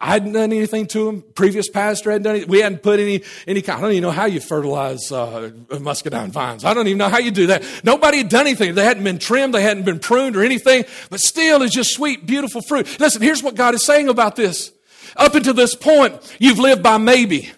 [0.00, 1.22] I hadn't done anything to them.
[1.34, 2.48] Previous pastor hadn't done it.
[2.48, 3.78] We hadn't put any, any kind.
[3.78, 5.50] I don't even know how you fertilize uh,
[5.80, 6.64] muscadine vines.
[6.64, 7.64] I don't even know how you do that.
[7.84, 8.74] Nobody had done anything.
[8.74, 9.54] They hadn't been trimmed.
[9.54, 10.84] They hadn't been pruned or anything.
[11.08, 13.00] But still, it's just sweet, beautiful fruit.
[13.00, 14.72] Listen, here's what God is saying about this.
[15.16, 17.50] Up until this point, you've lived by maybe,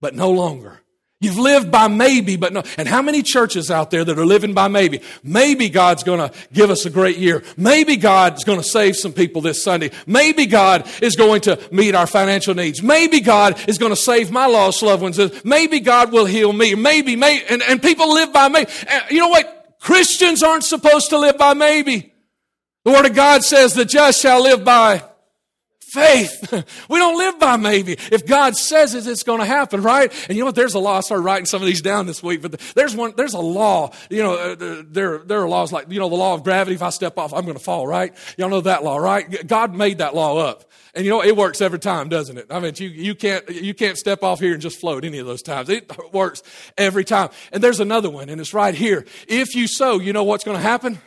[0.00, 0.80] but no longer.
[1.18, 2.62] You've lived by maybe, but no.
[2.76, 5.00] And how many churches out there that are living by maybe?
[5.22, 7.42] Maybe God's going to give us a great year.
[7.56, 9.92] Maybe God's going to save some people this Sunday.
[10.06, 12.82] Maybe God is going to meet our financial needs.
[12.82, 15.18] Maybe God is going to save my lost loved ones.
[15.42, 16.74] Maybe God will heal me.
[16.74, 17.46] Maybe, maybe.
[17.48, 18.70] And, and people live by maybe.
[19.10, 19.78] You know what?
[19.80, 22.12] Christians aren't supposed to live by maybe.
[22.84, 25.02] The Word of God says the just shall live by
[25.96, 26.64] faith.
[26.88, 27.92] We don't live by maybe.
[28.12, 30.12] If God says it, it's going to happen, right?
[30.28, 30.54] And you know what?
[30.54, 30.98] There's a law.
[30.98, 33.92] I started writing some of these down this week, but there's one, there's a law.
[34.10, 36.74] You know, uh, there, there are laws like, you know, the law of gravity.
[36.74, 38.14] If I step off, I'm going to fall, right?
[38.36, 39.46] Y'all know that law, right?
[39.46, 40.70] God made that law up.
[40.94, 42.46] And you know, it works every time, doesn't it?
[42.50, 45.26] I mean, you, you can't, you can't step off here and just float any of
[45.26, 45.68] those times.
[45.68, 46.42] It works
[46.78, 47.30] every time.
[47.52, 49.04] And there's another one, and it's right here.
[49.28, 50.98] If you sow, you know what's going to happen?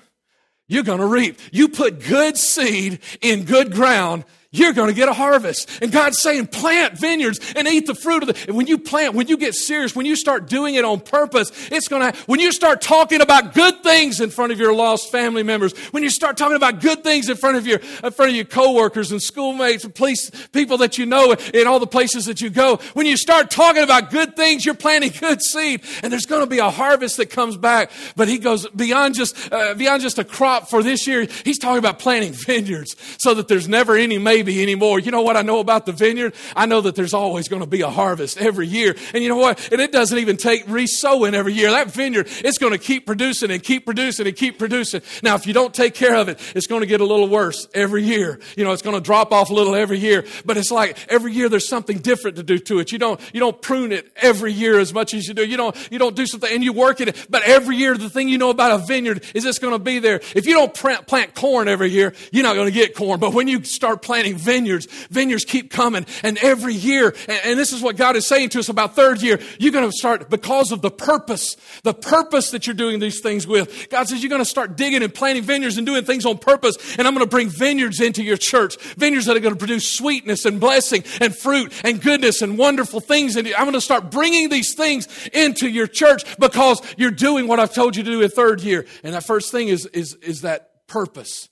[0.67, 1.39] You're going to reap.
[1.52, 5.69] You put good seed in good ground, you're going to get a harvest.
[5.79, 8.45] And God's saying, plant vineyards and eat the fruit of the.
[8.47, 11.51] And when you plant, when you get serious, when you start doing it on purpose,
[11.71, 15.12] it's going to, when you start talking about good things in front of your lost
[15.12, 18.31] family members, when you start talking about good things in front of your, in front
[18.31, 22.25] of your coworkers and schoolmates and police, people that you know in all the places
[22.25, 26.12] that you go, when you start talking about good things, you're planting good seed and
[26.12, 27.91] there's going to be a harvest that comes back.
[28.15, 31.27] But he goes beyond just, uh, beyond just a crop for this year.
[31.45, 34.99] He's talking about planting vineyards so that there's never any maybe anymore.
[34.99, 36.34] You know what I know about the vineyard?
[36.56, 38.95] I know that there's always going to be a harvest every year.
[39.13, 39.69] And you know what?
[39.69, 41.71] And it doesn't even take re-sowing every year.
[41.71, 45.02] That vineyard, it's going to keep producing and keep producing and keep producing.
[45.23, 47.67] Now, if you don't take care of it, it's going to get a little worse
[47.73, 48.39] every year.
[48.56, 50.23] You know, it's going to drop off a little every year.
[50.45, 52.93] But it's like every year there's something different to do to it.
[52.93, 55.45] You don't, you don't prune it every year as much as you do.
[55.45, 57.28] You don't, you don't do something and you work it.
[57.30, 59.99] But every year, the thing you know about a vineyard is it's going to be
[59.99, 60.21] there.
[60.34, 63.19] If you don't plant corn every year, you're not going to get corn.
[63.19, 66.06] But when you start planting vineyards, vineyards keep coming.
[66.24, 69.39] And every year, and this is what God is saying to us about third year,
[69.60, 73.48] you're going to start because of the purpose, the purpose that you're doing these things
[73.48, 73.89] with.
[73.89, 76.78] God says you're going to start digging and planting vineyards and doing things on purpose.
[76.98, 79.89] And I'm going to bring vineyards into your church, vineyards that are going to produce
[79.89, 83.36] sweetness and blessing and fruit and goodness and wonderful things.
[83.36, 87.60] And I'm going to start bringing these things into your church because you're doing what
[87.60, 88.86] I've told you to do in third year.
[89.04, 91.50] And that first thing is, is, is that purpose.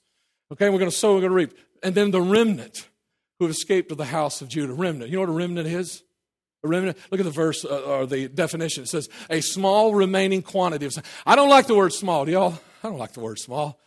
[0.52, 1.58] Okay, we're going to sow, we're going to reap.
[1.82, 2.88] And then the remnant
[3.38, 4.72] who have escaped to the house of Judah.
[4.72, 5.10] Remnant.
[5.10, 6.02] You know what a remnant is?
[6.64, 6.98] A remnant.
[7.10, 8.82] Look at the verse uh, or the definition.
[8.82, 10.98] It says, a small remaining quantity of.
[11.24, 12.24] I don't like the word small.
[12.24, 12.58] Do y'all?
[12.82, 13.78] I don't like the word small.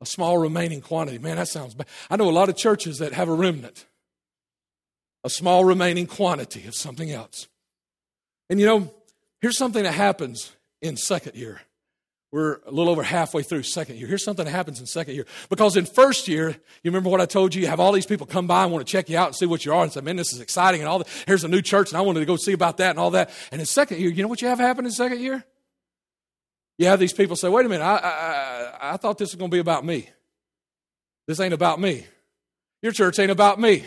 [0.00, 1.18] A small remaining quantity.
[1.18, 1.86] Man, that sounds bad.
[2.10, 3.86] I know a lot of churches that have a remnant.
[5.24, 7.48] A small remaining quantity of something else.
[8.50, 8.92] And you know,
[9.40, 11.60] here's something that happens in second year.
[12.36, 14.06] We're a little over halfway through second year.
[14.06, 15.24] Here's something that happens in second year.
[15.48, 17.62] Because in first year, you remember what I told you?
[17.62, 19.46] You have all these people come by and want to check you out and see
[19.46, 21.08] what you are and say, man, this is exciting and all that.
[21.26, 23.30] Here's a new church and I wanted to go see about that and all that.
[23.50, 25.46] And in second year, you know what you have happen in second year?
[26.76, 29.50] You have these people say, wait a minute, I, I, I thought this was going
[29.50, 30.10] to be about me.
[31.26, 32.04] This ain't about me.
[32.82, 33.86] Your church ain't about me.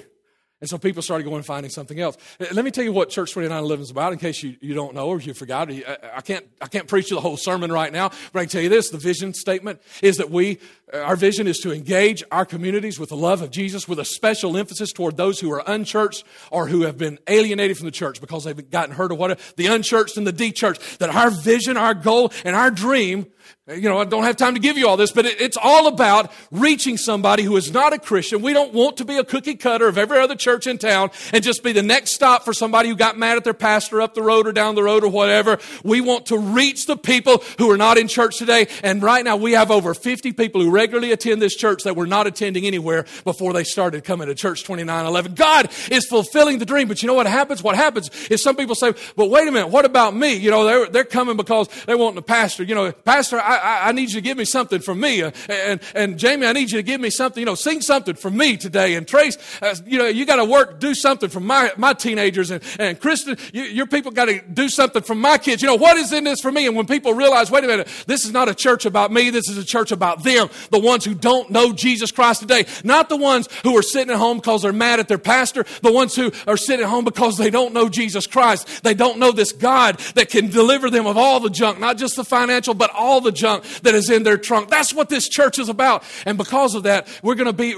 [0.62, 2.17] And so people started going and finding something else.
[2.39, 4.93] Uh, let me tell you what Church 2911 is about in case you, you don't
[4.93, 5.72] know or you forgot.
[5.72, 8.62] I can't, I can't preach you the whole sermon right now, but I can tell
[8.62, 10.60] you this the vision statement is that we,
[10.93, 14.06] uh, our vision is to engage our communities with the love of Jesus with a
[14.06, 18.19] special emphasis toward those who are unchurched or who have been alienated from the church
[18.19, 21.00] because they've gotten hurt or whatever, the unchurched and the de-churched.
[21.00, 23.28] That our vision, our goal, and our dream
[23.75, 26.32] you know, I don't have time to give you all this, but it's all about
[26.51, 28.41] reaching somebody who is not a Christian.
[28.41, 31.43] We don't want to be a cookie cutter of every other church in town and
[31.43, 34.23] just be the next stop for somebody who got mad at their pastor up the
[34.23, 35.60] road or down the road or whatever.
[35.84, 38.67] We want to reach the people who are not in church today.
[38.82, 42.08] And right now we have over 50 people who regularly attend this church that were
[42.08, 45.36] not attending anywhere before they started coming to church 2911.
[45.36, 46.88] God is fulfilling the dream.
[46.88, 47.62] But you know what happens?
[47.62, 50.34] What happens is some people say, but wait a minute, what about me?
[50.34, 52.63] You know, they're, they're coming because they want the pastor.
[52.63, 55.22] You know, pastor, I, I, I, need you to give me something from me.
[55.22, 58.15] Uh, and, and Jamie, I need you to give me something, you know, sing something
[58.15, 58.95] for me today.
[58.95, 62.52] And Trace, uh, you know, you got to work, do something for my, my teenagers.
[62.52, 65.62] And, and Kristen, you, your people got to do something for my kids.
[65.62, 66.67] You know, what is in this for me?
[66.67, 69.30] And when people realize, wait a minute, this is not a church about me.
[69.30, 70.50] This is a church about them.
[70.72, 72.65] The ones who don't know Jesus Christ today.
[72.84, 75.65] Not the ones who are sitting at home because they're mad at their pastor.
[75.82, 78.84] The ones who are sitting at home because they don't know Jesus Christ.
[78.84, 82.15] They don't know this God that can deliver them of all the junk, not just
[82.15, 84.69] the financial, but all the junk that is in their trunk.
[84.69, 86.03] That's what this church is about.
[86.25, 87.73] And because of that, we're going to be,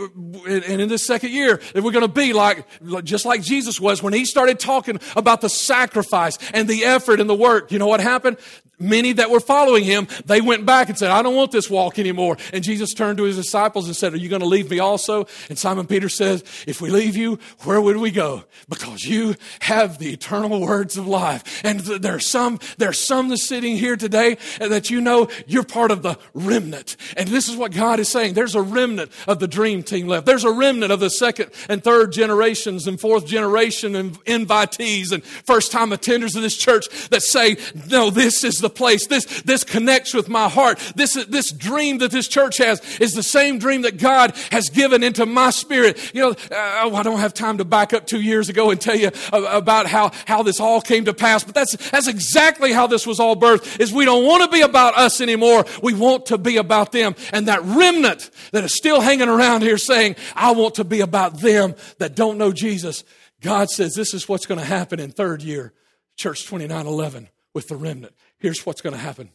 [0.47, 2.65] and in this second year, we're going to be like,
[3.03, 7.29] just like Jesus was when he started talking about the sacrifice and the effort and
[7.29, 7.71] the work.
[7.71, 8.37] You know what happened?
[8.81, 11.99] many that were following him, they went back and said, I don't want this walk
[11.99, 12.37] anymore.
[12.51, 15.27] And Jesus turned to his disciples and said, Are you going to leave me also?
[15.49, 18.43] And Simon Peter says, If we leave you, where would we go?
[18.67, 21.61] Because you have the eternal words of life.
[21.63, 25.60] And there are some, there are some that's sitting here today that you know you're
[25.63, 26.95] part of the remnant.
[27.17, 28.33] And this is what God is saying.
[28.33, 30.25] There's a remnant of the dream team left.
[30.25, 35.23] There's a remnant of the second and third generations and fourth generation and invitees and
[35.23, 37.57] first time attenders of this church that say,
[37.89, 39.07] No, this is the place.
[39.07, 40.79] This, this connects with my heart.
[40.95, 45.03] This, this dream that this church has is the same dream that God has given
[45.03, 46.13] into my spirit.
[46.13, 48.79] You know, uh, oh, I don't have time to back up two years ago and
[48.79, 52.87] tell you about how, how this all came to pass, but that's, that's exactly how
[52.87, 55.40] this was all birthed, is we don't want to be about us anymore.
[55.81, 57.15] We want to be about them.
[57.33, 61.39] And that remnant that is still hanging around here saying, I want to be about
[61.39, 63.03] them that don't know Jesus.
[63.41, 65.73] God says this is what's going to happen in third year,
[66.15, 68.13] Church 2911 with the remnant.
[68.37, 69.29] Here's what's going to happen.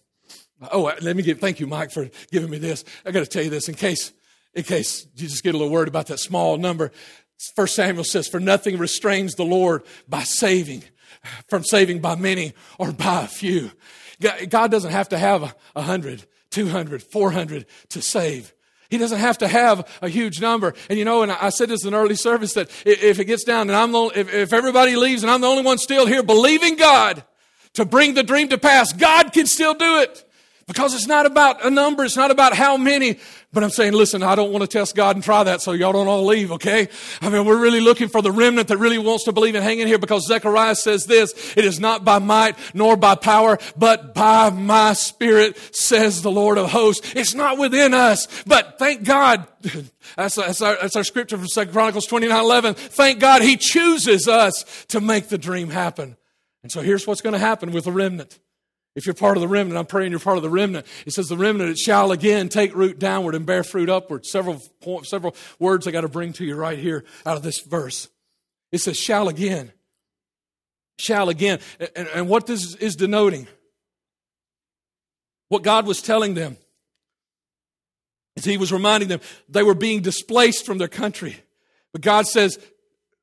[0.73, 2.85] Oh, uh, let me give, thank you, Mike, for giving me this.
[3.05, 4.13] I got to tell you this in case,
[4.55, 6.93] in case you just get a little worried about that small number.
[7.55, 10.85] First Samuel says, For nothing restrains the Lord by saving,
[11.49, 13.73] from saving by many or by a few.
[14.21, 18.53] God doesn't have to have a hundred, two hundred, four hundred to save.
[18.89, 20.75] He doesn't have to have a huge number.
[20.89, 23.69] And you know, and I said this in early service that if it gets down
[23.69, 26.77] and I'm the, if, if everybody leaves and I'm the only one still here believing
[26.77, 27.25] God
[27.75, 30.25] to bring the dream to pass, God can still do it.
[30.67, 33.21] Because it's not about a number, it's not about how many,
[33.53, 35.93] but I'm saying, listen, I don't want to test God and try that so y'all
[35.93, 36.89] don't all leave, okay?
[37.21, 39.79] I mean, we're really looking for the remnant that really wants to believe and hang
[39.79, 44.13] in here because Zechariah says this, it is not by might nor by power, but
[44.13, 47.13] by my spirit, says the Lord of hosts.
[47.15, 49.47] It's not within us, but thank God.
[50.17, 52.75] That's, that's, our, that's our scripture from 2 Chronicles 29, 11.
[52.75, 56.17] Thank God he chooses us to make the dream happen.
[56.63, 58.39] And so here's what's going to happen with the remnant.
[58.97, 60.87] If you're part of the remnant, I'm praying you're part of the remnant.
[61.05, 64.27] It says the remnant it shall again take root downward and bear fruit upward.
[64.27, 67.61] Several point, several words I got to bring to you right here out of this
[67.61, 68.09] verse.
[68.73, 69.71] It says shall again.
[70.99, 71.61] Shall again.
[71.95, 73.47] And, and what this is denoting,
[75.51, 76.57] what God was telling them,
[78.35, 81.37] is He was reminding them they were being displaced from their country.
[81.93, 82.59] But God says,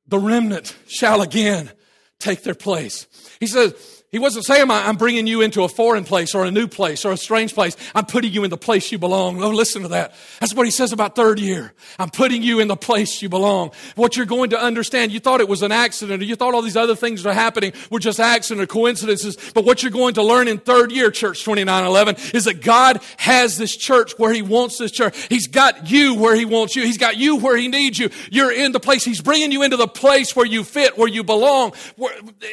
[0.06, 1.70] the remnant shall again
[2.18, 3.06] take their place.
[3.40, 6.68] He says, he wasn't saying, I'm bringing you into a foreign place or a new
[6.68, 7.76] place or a strange place.
[7.96, 9.42] I'm putting you in the place you belong.
[9.42, 10.14] Oh, listen to that.
[10.38, 11.72] That's what he says about third year.
[11.98, 13.72] I'm putting you in the place you belong.
[13.96, 16.62] What you're going to understand, you thought it was an accident or you thought all
[16.62, 19.36] these other things that are happening were just accident or coincidences.
[19.52, 23.58] But what you're going to learn in third year, church 2911, is that God has
[23.58, 25.26] this church where he wants this church.
[25.28, 26.84] He's got you where he wants you.
[26.84, 28.10] He's got you where he needs you.
[28.30, 29.04] You're in the place.
[29.04, 31.72] He's bringing you into the place where you fit, where you belong.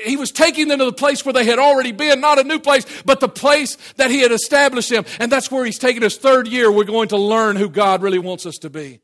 [0.06, 2.58] He was taking them to the place where they had already been, not a new
[2.58, 5.06] place, but the place that he had established him.
[5.20, 6.72] And that's where he's taken us third year.
[6.72, 9.02] We're going to learn who God really wants us to be.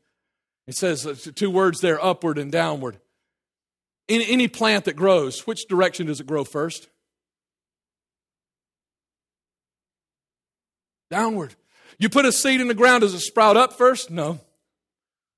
[0.66, 2.98] It says uh, two words there upward and downward.
[4.08, 6.88] In any plant that grows, which direction does it grow first?
[11.10, 11.54] Downward.
[11.98, 14.10] You put a seed in the ground, does it sprout up first?
[14.10, 14.40] No.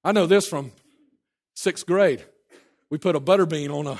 [0.02, 0.72] I know this from
[1.54, 2.24] sixth grade.
[2.90, 3.98] We put a butter bean on a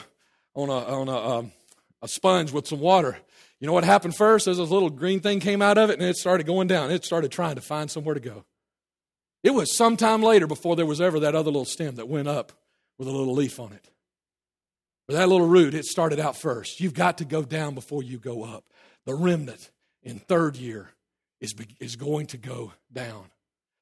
[0.55, 1.53] on a on a um,
[2.02, 3.18] a sponge with some water.
[3.58, 4.46] You know what happened first?
[4.46, 6.90] As this little green thing came out of it and it started going down.
[6.90, 8.44] It started trying to find somewhere to go.
[9.42, 12.52] It was sometime later before there was ever that other little stem that went up
[12.98, 13.90] with a little leaf on it.
[15.06, 16.80] But that little root, it started out first.
[16.80, 18.64] You've got to go down before you go up.
[19.06, 19.70] The remnant
[20.02, 20.90] in third year
[21.40, 23.24] is, is going to go down.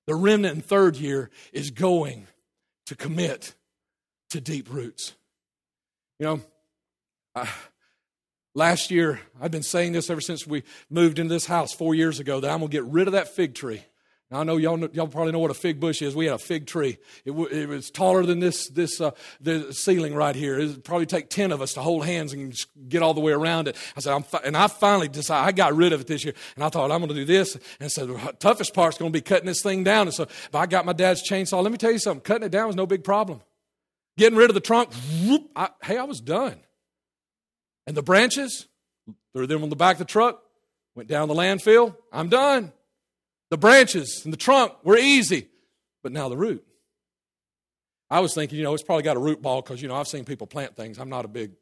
[0.06, 2.28] The remnant in third year is going
[2.86, 3.54] to commit
[4.30, 5.14] to deep roots.
[6.18, 6.40] You know,
[7.34, 7.48] I,
[8.58, 12.18] Last year, I've been saying this ever since we moved into this house four years
[12.18, 13.84] ago that I'm going to get rid of that fig tree.
[14.32, 16.16] Now, I know y'all, know, y'all probably know what a fig bush is.
[16.16, 16.98] We had a fig tree.
[17.24, 20.58] It, w- it was taller than this, this uh, the ceiling right here.
[20.58, 22.52] It would probably take 10 of us to hold hands and
[22.88, 23.76] get all the way around it.
[23.96, 26.34] I said, I'm fi-, and I finally decided, I got rid of it this year.
[26.56, 27.56] And I thought, I'm going to do this.
[27.78, 30.08] And so the toughest part's going to be cutting this thing down.
[30.08, 31.62] And so I got my dad's chainsaw.
[31.62, 32.22] Let me tell you something.
[32.22, 33.40] Cutting it down was no big problem.
[34.16, 34.90] Getting rid of the trunk,
[35.22, 36.58] whoop, I, hey, I was done.
[37.88, 38.68] And the branches,
[39.32, 40.42] threw them on the back of the truck,
[40.94, 41.96] went down the landfill.
[42.12, 42.70] I'm done.
[43.48, 45.48] The branches and the trunk were easy,
[46.02, 46.62] but now the root.
[48.10, 50.06] I was thinking, you know, it's probably got a root ball because, you know, I've
[50.06, 50.98] seen people plant things.
[50.98, 51.52] I'm not a big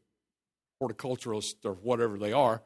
[0.83, 2.61] horticulturalist or whatever they are.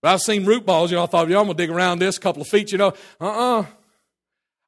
[0.00, 1.98] But I've seen root balls, you know, I thought, you I'm going to dig around
[1.98, 2.94] this couple of feet, you know.
[3.20, 3.60] Uh uh-uh.
[3.60, 3.66] uh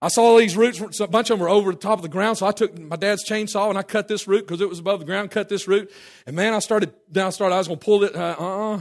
[0.01, 2.39] I saw these roots, a bunch of them were over the top of the ground,
[2.39, 5.01] so I took my dad's chainsaw and I cut this root because it was above
[5.01, 5.91] the ground, cut this root.
[6.25, 8.81] And man, I started, then I started, I was going to pull it, uh uh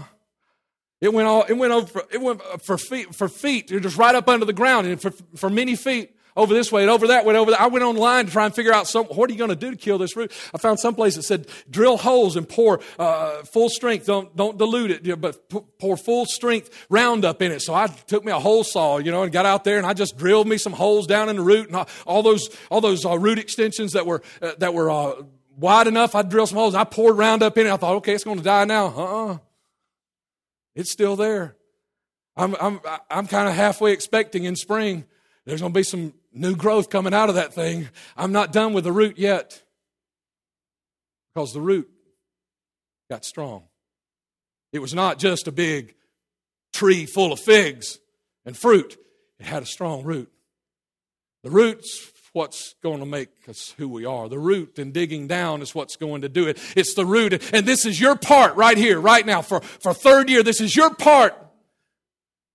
[1.02, 4.28] It went all, it went over, it went for feet, for feet, just right up
[4.28, 7.32] under the ground and for, for many feet over this way and over that way
[7.32, 7.60] and over that.
[7.60, 9.72] I went online to try and figure out some, what are you going to do
[9.72, 10.32] to kill this root?
[10.54, 14.06] I found some place that said drill holes and pour uh, full strength.
[14.06, 17.62] Don't don't dilute it, but pour full strength Roundup in it.
[17.62, 19.94] So I took me a hole saw, you know, and got out there and I
[19.94, 23.18] just drilled me some holes down in the root and all, those all those uh,
[23.18, 25.14] root extensions that were uh, that were uh,
[25.58, 26.14] wide enough.
[26.14, 26.76] I drilled some holes.
[26.76, 27.72] and I poured Roundup in it.
[27.72, 28.88] I thought, okay, it's going to die now.
[28.88, 29.38] Uh-uh.
[30.76, 31.56] It's still there.
[32.36, 35.06] I'm, I'm, I'm kind of halfway expecting in spring
[35.48, 37.90] there's going to be some new growth coming out of that thing.
[38.16, 39.62] I'm not done with the root yet
[41.34, 41.90] because the root
[43.10, 43.64] got strong.
[44.74, 45.96] It was not just a big
[46.74, 48.00] tree full of figs
[48.46, 48.98] and fruit,
[49.40, 50.32] it had a strong root.
[51.44, 54.30] The root's what's going to make us who we are.
[54.30, 56.60] The root and digging down is what's going to do it.
[56.76, 57.34] It's the root.
[57.52, 59.42] And this is your part right here, right now.
[59.42, 61.34] For, for third year, this is your part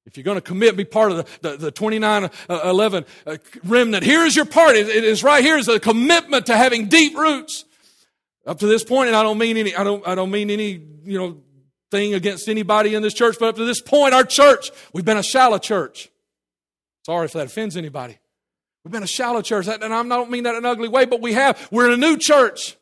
[0.04, 3.36] If you're going to commit, be part of the, the, the 29 uh, 11 uh,
[3.64, 4.74] remnant, here is your part.
[4.74, 7.64] It, it is right here is a commitment to having deep roots.
[8.44, 10.82] Up to this point, and I don't mean any, I don't, I don't mean any,
[11.04, 11.40] you know,
[11.92, 15.18] thing against anybody in this church, but up to this point, our church, we've been
[15.18, 16.10] a shallow church.
[17.06, 18.18] Sorry if that offends anybody.
[18.84, 21.20] We've been a shallow church, and I don't mean that in an ugly way, but
[21.20, 21.68] we have.
[21.70, 22.76] We're in a new church.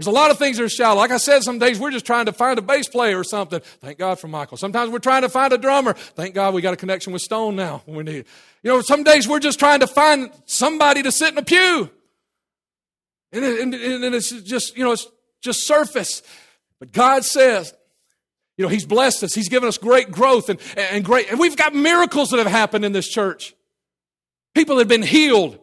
[0.00, 0.96] There's a lot of things that are shallow.
[0.96, 3.60] Like I said, some days we're just trying to find a bass player or something.
[3.82, 4.56] Thank God for Michael.
[4.56, 5.92] Sometimes we're trying to find a drummer.
[5.92, 8.26] Thank God we got a connection with Stone now when we need it.
[8.62, 11.90] You know, some days we're just trying to find somebody to sit in a pew.
[13.30, 15.06] And, it, and, and it's just, you know, it's
[15.42, 16.22] just surface.
[16.78, 17.74] But God says,
[18.56, 19.34] you know, He's blessed us.
[19.34, 22.86] He's given us great growth and, and great, and we've got miracles that have happened
[22.86, 23.54] in this church.
[24.54, 25.58] People have been healed.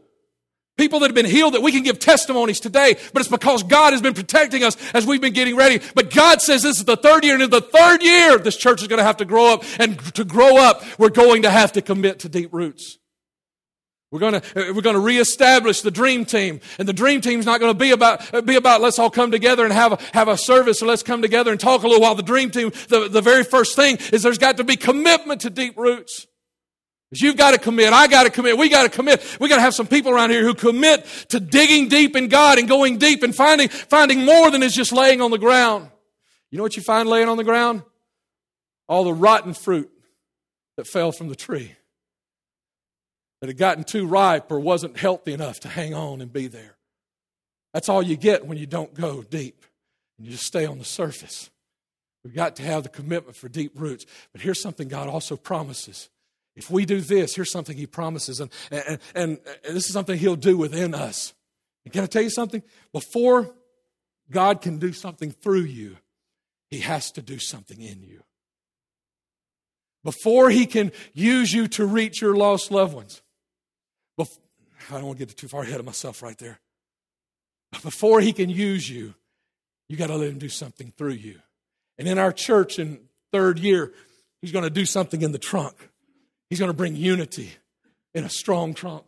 [0.78, 3.93] People that have been healed that we can give testimonies today, but it's because God
[3.93, 5.82] has been protecting us as we've been getting ready.
[5.95, 8.84] But God says this is the third year, and in the third year, this church
[8.84, 9.63] is going to have to grow up.
[9.80, 12.99] And to grow up, we're going to have to commit to deep roots.
[14.11, 16.61] We're going to, uh, we're going to reestablish the dream team.
[16.78, 19.32] And the dream team's not going to be about, uh, be about let's all come
[19.32, 22.01] together and have a, have a service or let's come together and talk a little
[22.01, 22.15] while.
[22.15, 25.49] The dream team, the, the very first thing is there's got to be commitment to
[25.49, 26.28] deep roots.
[27.12, 27.93] You've got to commit.
[27.93, 28.58] I got to commit.
[28.58, 29.38] We got to commit.
[29.39, 32.58] We got to have some people around here who commit to digging deep in God
[32.58, 35.89] and going deep and finding, finding more than is just laying on the ground.
[36.51, 37.84] You know what you find laying on the ground?
[38.89, 39.89] All the rotten fruit
[40.76, 41.76] that fell from the tree.
[43.39, 46.76] That had gotten too ripe or wasn't healthy enough to hang on and be there.
[47.74, 49.64] That's all you get when you don't go deep
[50.18, 51.49] and you just stay on the surface.
[52.24, 54.05] We've got to have the commitment for deep roots.
[54.34, 56.10] But here's something God also promises
[56.58, 60.36] if we do this, here's something he promises, and, and, and, this is something he'll
[60.36, 61.36] do within us.
[61.86, 62.64] And can I tell you something?
[62.91, 63.53] Before
[64.32, 65.97] God can do something through you,
[66.72, 68.24] he has to do something in you.
[70.03, 73.22] Before he can use you to reach your lost loved ones,
[74.18, 74.41] before,
[74.89, 76.60] I don't want to get too far ahead of myself right there.
[77.72, 79.14] But before he can use you,
[79.88, 81.39] you got to let him do something through you.
[81.99, 82.99] And in our church in
[83.32, 83.93] third year,
[84.41, 85.76] he's going to do something in the trunk.
[86.50, 87.52] He's going to bring unity
[88.14, 89.04] in a strong trunk.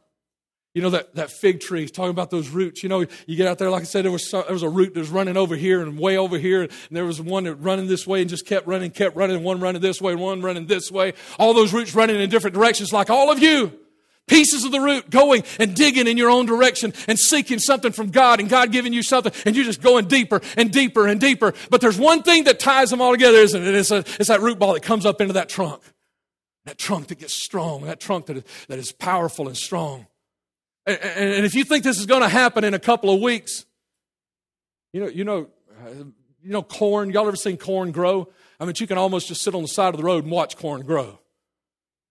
[0.75, 2.83] You know that, that fig tree, He's talking about those roots.
[2.83, 4.93] You know, you get out there, like I said, there was, there was a root
[4.93, 7.87] that was running over here and way over here, and there was one that running
[7.87, 10.91] this way and just kept running, kept running, one running this way, one running this
[10.91, 11.13] way.
[11.39, 13.79] All those roots running in different directions, like all of you.
[14.27, 18.11] Pieces of the root going and digging in your own direction and seeking something from
[18.11, 21.55] God and God giving you something and you're just going deeper and deeper and deeper.
[21.71, 23.73] But there's one thing that ties them all together, isn't it?
[23.73, 25.81] It's, a, it's that root ball that comes up into that trunk.
[26.69, 30.05] That trunk that gets strong, that trunk that is, that is powerful and strong.
[30.85, 33.65] And, and, if you think this is going to happen in a couple of weeks,
[34.93, 35.47] you know, you know,
[36.43, 37.09] you know, corn.
[37.09, 38.29] Y'all ever seen corn grow?
[38.59, 40.57] I mean, you can almost just sit on the side of the road and watch
[40.57, 41.17] corn grow.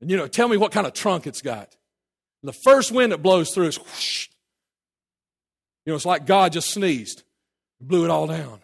[0.01, 1.77] And you know, tell me what kind of trunk it's got.
[2.43, 4.29] And the first wind that blows through is whoosh.
[5.87, 7.23] You know, it's like God just sneezed,
[7.81, 8.59] blew it all down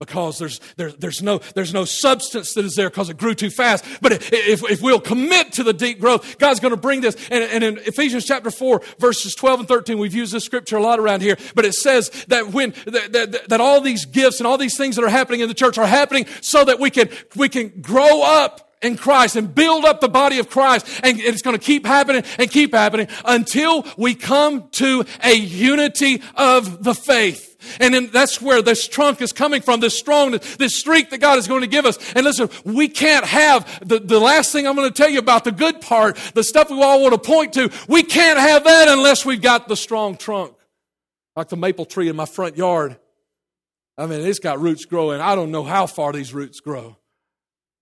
[0.00, 3.50] because there's, there, there's, no, there's no substance that is there because it grew too
[3.50, 3.84] fast.
[4.02, 7.16] But if, if we'll commit to the deep growth, God's going to bring this.
[7.30, 10.82] And, and in Ephesians chapter 4, verses 12 and 13, we've used this scripture a
[10.82, 14.46] lot around here, but it says that when, that, that, that all these gifts and
[14.46, 17.08] all these things that are happening in the church are happening so that we can,
[17.36, 20.86] we can grow up in Christ and build up the body of Christ.
[21.02, 26.20] And it's going to keep happening and keep happening until we come to a unity
[26.34, 27.53] of the faith.
[27.80, 31.38] And then that's where this trunk is coming from, this strongness, this streak that God
[31.38, 31.98] is going to give us.
[32.14, 35.44] And listen, we can't have the, the last thing I'm going to tell you about
[35.44, 37.70] the good part, the stuff we all want to point to.
[37.88, 40.54] We can't have that unless we've got the strong trunk.
[41.36, 42.96] Like the maple tree in my front yard.
[43.96, 45.20] I mean, it's got roots growing.
[45.20, 46.96] I don't know how far these roots grow.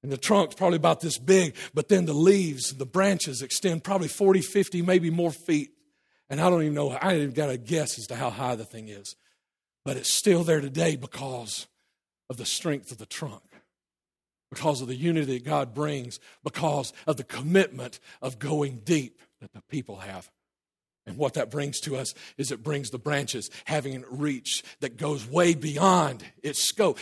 [0.03, 4.09] And the trunk's probably about this big, but then the leaves, the branches extend probably
[4.09, 5.71] 40, 50, maybe more feet.
[6.29, 8.57] And I don't even know, I ain't even got a guess as to how high
[8.57, 9.15] the thing is.
[9.85, 11.67] But it's still there today because
[12.31, 13.43] of the strength of the trunk,
[14.51, 19.53] because of the unity that God brings, because of the commitment of going deep that
[19.53, 20.31] the people have.
[21.05, 24.97] And what that brings to us is it brings the branches having a reach that
[24.97, 26.99] goes way beyond its scope,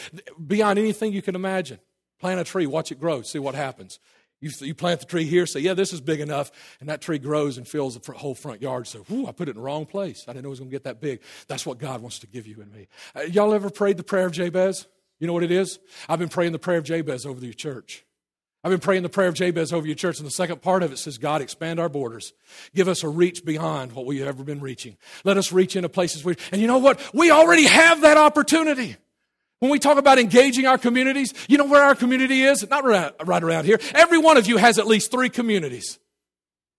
[0.47, 1.81] beyond anything you can imagine.
[2.19, 3.99] Plant a tree, watch it grow, see what happens.
[4.41, 7.19] You, you plant the tree here, say, yeah, this is big enough, and that tree
[7.19, 8.87] grows and fills the whole front yard.
[8.87, 10.25] So, whoo, I put it in the wrong place.
[10.27, 11.21] I didn't know it was going to get that big.
[11.47, 12.89] That's what God wants to give you and me.
[13.15, 14.87] Uh, y'all ever prayed the prayer of Jabez?
[15.19, 15.79] You know what it is?
[16.09, 18.07] I've been praying the prayer of Jabez over your church.
[18.65, 20.93] I've been praying the prayer of Jabez over your church, and the second part of
[20.93, 22.35] it says, God, expand our borders.
[22.75, 24.97] Give us a reach beyond what we've ever been reaching.
[25.25, 27.01] Let us reach into places we, and you know what?
[27.15, 28.97] We already have that opportunity.
[29.61, 32.69] When we talk about engaging our communities, you know where our community is?
[32.69, 33.79] Not right, right around here.
[33.95, 35.99] Every one of you has at least three communities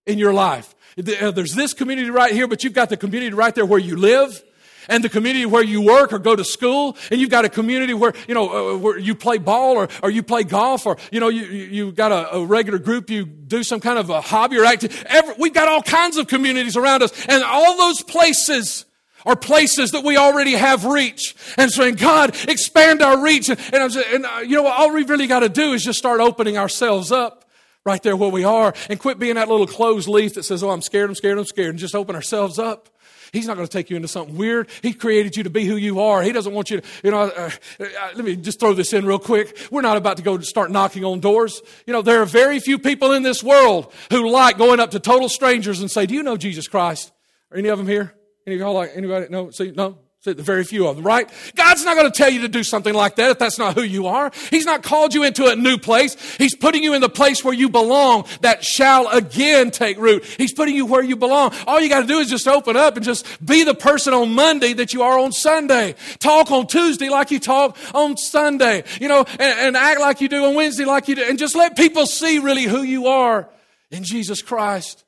[0.04, 0.74] in your life.
[0.98, 3.96] Uh, there's this community right here, but you've got the community right there where you
[3.96, 4.42] live
[4.88, 7.94] and the community where you work or go to school, and you've got a community
[7.94, 11.20] where, you know, uh, where you play ball or, or you play golf or, you
[11.20, 14.58] know, you, you got a, a regular group, you do some kind of a hobby
[14.58, 15.00] or activity.
[15.38, 18.86] We've got all kinds of communities around us, and all those places
[19.26, 21.34] are places that we already have reach.
[21.56, 23.48] And saying, God, expand our reach.
[23.48, 24.78] And, and, and uh, you know, what?
[24.78, 27.44] all we really got to do is just start opening ourselves up
[27.84, 30.70] right there where we are and quit being that little closed leaf that says, Oh,
[30.70, 32.88] I'm scared, I'm scared, I'm scared, and just open ourselves up.
[33.32, 34.68] He's not going to take you into something weird.
[34.82, 36.22] He created you to be who you are.
[36.22, 37.50] He doesn't want you to, you know, uh,
[37.80, 39.68] uh, let me just throw this in real quick.
[39.70, 41.62] We're not about to go start knocking on doors.
[41.86, 45.00] You know, there are very few people in this world who like going up to
[45.00, 47.10] total strangers and say, Do you know Jesus Christ?
[47.50, 48.14] Are any of them here?
[48.46, 49.26] Any of y'all like anybody?
[49.30, 49.50] No?
[49.50, 49.98] See, no?
[50.24, 51.28] See, very few of them, right?
[51.56, 53.82] God's not going to tell you to do something like that if that's not who
[53.82, 54.30] you are.
[54.50, 56.14] He's not called you into a new place.
[56.36, 60.24] He's putting you in the place where you belong that shall again take root.
[60.24, 61.52] He's putting you where you belong.
[61.66, 64.32] All you got to do is just open up and just be the person on
[64.32, 65.96] Monday that you are on Sunday.
[66.20, 70.28] Talk on Tuesday like you talk on Sunday, you know, and, and act like you
[70.28, 73.48] do on Wednesday like you do, and just let people see really who you are
[73.90, 75.01] in Jesus Christ.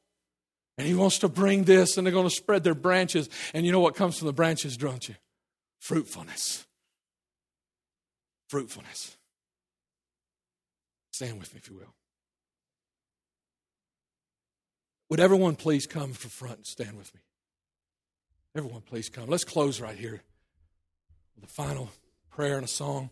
[0.77, 3.29] And he wants to bring this, and they're going to spread their branches.
[3.53, 5.15] And you know what comes from the branches, don't you?
[5.79, 6.67] Fruitfulness.
[8.49, 9.17] Fruitfulness.
[11.13, 11.95] Stand with me, if you will.
[15.11, 17.21] Would everyone please come to front and stand with me?
[18.57, 19.29] Everyone, please come.
[19.29, 20.23] Let's close right here
[21.37, 21.91] with a final
[22.31, 23.11] prayer and a song.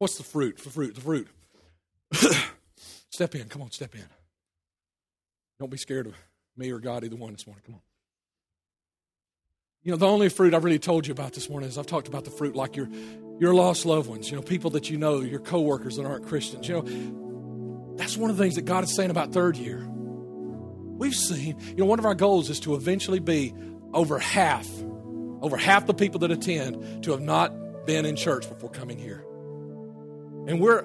[0.00, 0.56] What's the fruit?
[0.56, 1.28] The fruit, the fruit.
[3.10, 3.48] step in.
[3.50, 4.06] Come on, step in.
[5.58, 6.14] Don't be scared of
[6.56, 7.62] me or God, either one this morning.
[7.66, 7.80] Come on.
[9.82, 12.08] You know, the only fruit I've really told you about this morning is I've talked
[12.08, 12.88] about the fruit like your,
[13.40, 16.66] your lost loved ones, you know, people that you know, your coworkers that aren't Christians.
[16.66, 19.86] You know, that's one of the things that God is saying about third year.
[19.86, 23.52] We've seen, you know, one of our goals is to eventually be
[23.92, 24.66] over half,
[25.42, 29.26] over half the people that attend to have not been in church before coming here.
[30.50, 30.84] And we're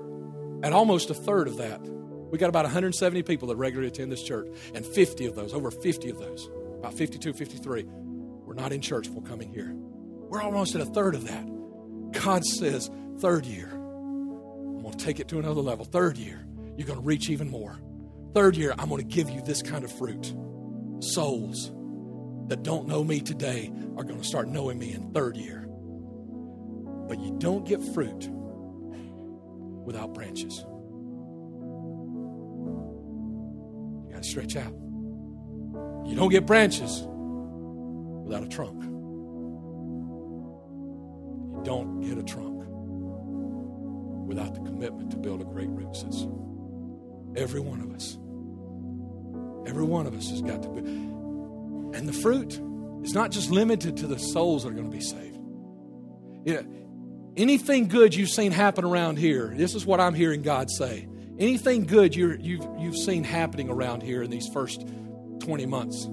[0.61, 1.81] at almost a third of that.
[1.81, 5.71] We got about 170 people that regularly attend this church, and 50 of those, over
[5.71, 6.47] 50 of those,
[6.77, 7.85] about 52, 53,
[8.45, 9.73] were not in church before coming here.
[9.73, 11.47] We're almost at a third of that.
[12.11, 15.83] God says, third year, I'm going to take it to another level.
[15.83, 16.45] Third year,
[16.77, 17.79] you're going to reach even more.
[18.35, 20.31] Third year, I'm going to give you this kind of fruit.
[20.99, 21.71] Souls
[22.49, 25.67] that don't know me today are going to start knowing me in third year.
[27.07, 28.29] But you don't get fruit
[29.85, 30.65] without branches.
[34.07, 34.73] You got to stretch out.
[36.05, 38.83] You don't get branches without a trunk.
[41.55, 42.63] You don't get a trunk
[44.27, 46.31] without the commitment to build a great root system.
[47.35, 48.17] Every one of us.
[49.67, 50.79] Every one of us has got to be.
[51.97, 52.59] And the fruit
[53.03, 55.37] is not just limited to the souls that are going to be saved.
[56.45, 56.61] Yeah,
[57.37, 61.07] Anything good you've seen happen around here, this is what I'm hearing God say.
[61.37, 64.85] Anything good you have you've, you've seen happening around here in these first
[65.41, 66.07] 20 months,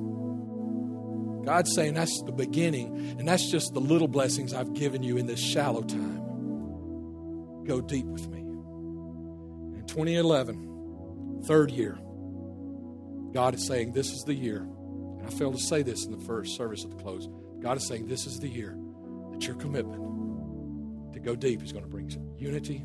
[1.44, 5.26] God's saying that's the beginning, and that's just the little blessings I've given you in
[5.26, 7.64] this shallow time.
[7.64, 8.40] Go deep with me.
[8.40, 11.98] In 2011, third year,
[13.32, 14.58] God is saying, This is the year.
[14.58, 17.28] And I failed to say this in the first service at the close.
[17.60, 18.76] God is saying, This is the year
[19.32, 20.02] that your commitment
[21.22, 22.84] go deep is going to bring unity,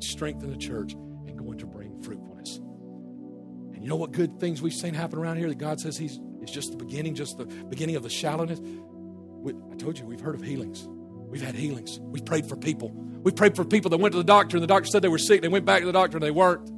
[0.00, 2.56] strength in the church, and going to bring fruitfulness.
[2.56, 6.18] And you know what good things we've seen happen around here that God says He's
[6.42, 8.60] is just the beginning, just the beginning of the shallowness.
[8.60, 10.86] We, I told you, we've heard of healings.
[10.86, 11.98] We've had healings.
[12.00, 12.90] We've prayed for people.
[12.90, 15.18] We prayed for people that went to the doctor and the doctor said they were
[15.18, 15.42] sick.
[15.42, 16.70] They went back to the doctor and they weren't.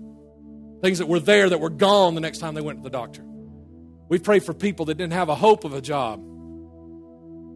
[0.82, 3.22] Things that were there that were gone the next time they went to the doctor.
[4.08, 6.20] We prayed for people that didn't have a hope of a job.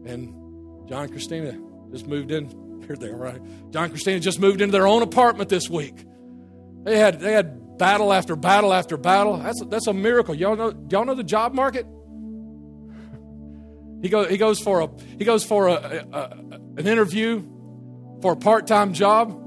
[0.05, 0.33] And
[0.89, 1.57] John and Christina
[1.91, 2.49] just moved in
[2.87, 3.41] here they are, right?
[3.71, 6.05] John Christina just moved into their own apartment this week.
[6.83, 9.37] They had they had battle after battle after battle.
[9.37, 10.35] That's a, that's a miracle.
[10.35, 11.85] Y'all know y'all know the job market.
[14.01, 17.41] He goes he goes for a he goes for a, a, a an interview
[18.21, 19.37] for a part time job.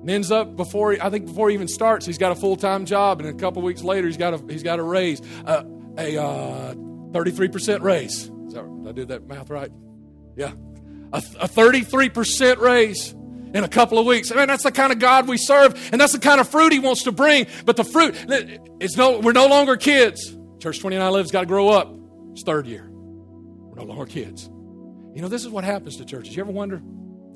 [0.00, 2.56] And ends up before he, I think before he even starts, he's got a full
[2.56, 5.62] time job, and a couple weeks later, he's got a he's got a raise, uh,
[5.96, 6.74] a
[7.12, 8.28] thirty three percent raise.
[8.28, 9.70] That, did I that math right?
[10.34, 10.52] Yeah,
[11.12, 13.14] a, a 33% raise
[13.54, 14.32] in a couple of weeks.
[14.32, 16.72] I mean, that's the kind of God we serve, and that's the kind of fruit
[16.72, 17.46] He wants to bring.
[17.64, 18.14] But the fruit,
[18.80, 20.36] it's no, we're no longer kids.
[20.58, 21.94] Church 2911's got to grow up.
[22.32, 22.88] It's third year.
[22.90, 24.48] We're no longer kids.
[25.14, 26.34] You know, this is what happens to churches.
[26.34, 26.76] You ever wonder?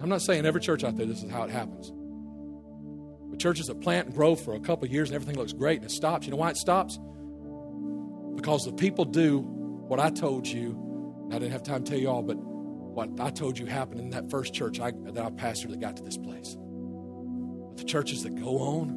[0.00, 1.92] I'm not saying every church out there this is how it happens.
[3.30, 5.90] But churches that plant and grow for a couple years and everything looks great and
[5.90, 6.26] it stops.
[6.26, 6.98] You know why it stops?
[8.36, 11.28] Because the people do what I told you.
[11.30, 12.36] I didn't have time to tell you all, but
[12.96, 15.98] what I told you happened in that first church I, that I pastored that got
[15.98, 16.56] to this place.
[16.56, 18.88] But the churches that go on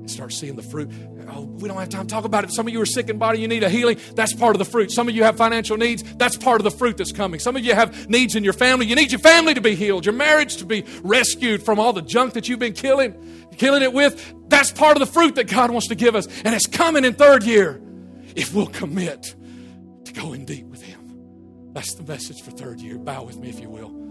[0.00, 0.90] and start seeing the fruit.
[1.26, 2.52] Oh, we don't have time to talk about it.
[2.52, 3.98] Some of you are sick in body, you need a healing.
[4.14, 4.90] That's part of the fruit.
[4.90, 6.02] Some of you have financial needs.
[6.16, 7.40] That's part of the fruit that's coming.
[7.40, 8.84] Some of you have needs in your family.
[8.84, 12.02] You need your family to be healed, your marriage to be rescued from all the
[12.02, 14.34] junk that you've been killing, killing it with.
[14.48, 16.26] That's part of the fruit that God wants to give us.
[16.44, 17.80] And it's coming in third year
[18.36, 19.34] if we'll commit
[20.04, 20.99] to going deep with Him.
[21.72, 22.98] That's the message for third year.
[22.98, 24.09] Bow with me if you will.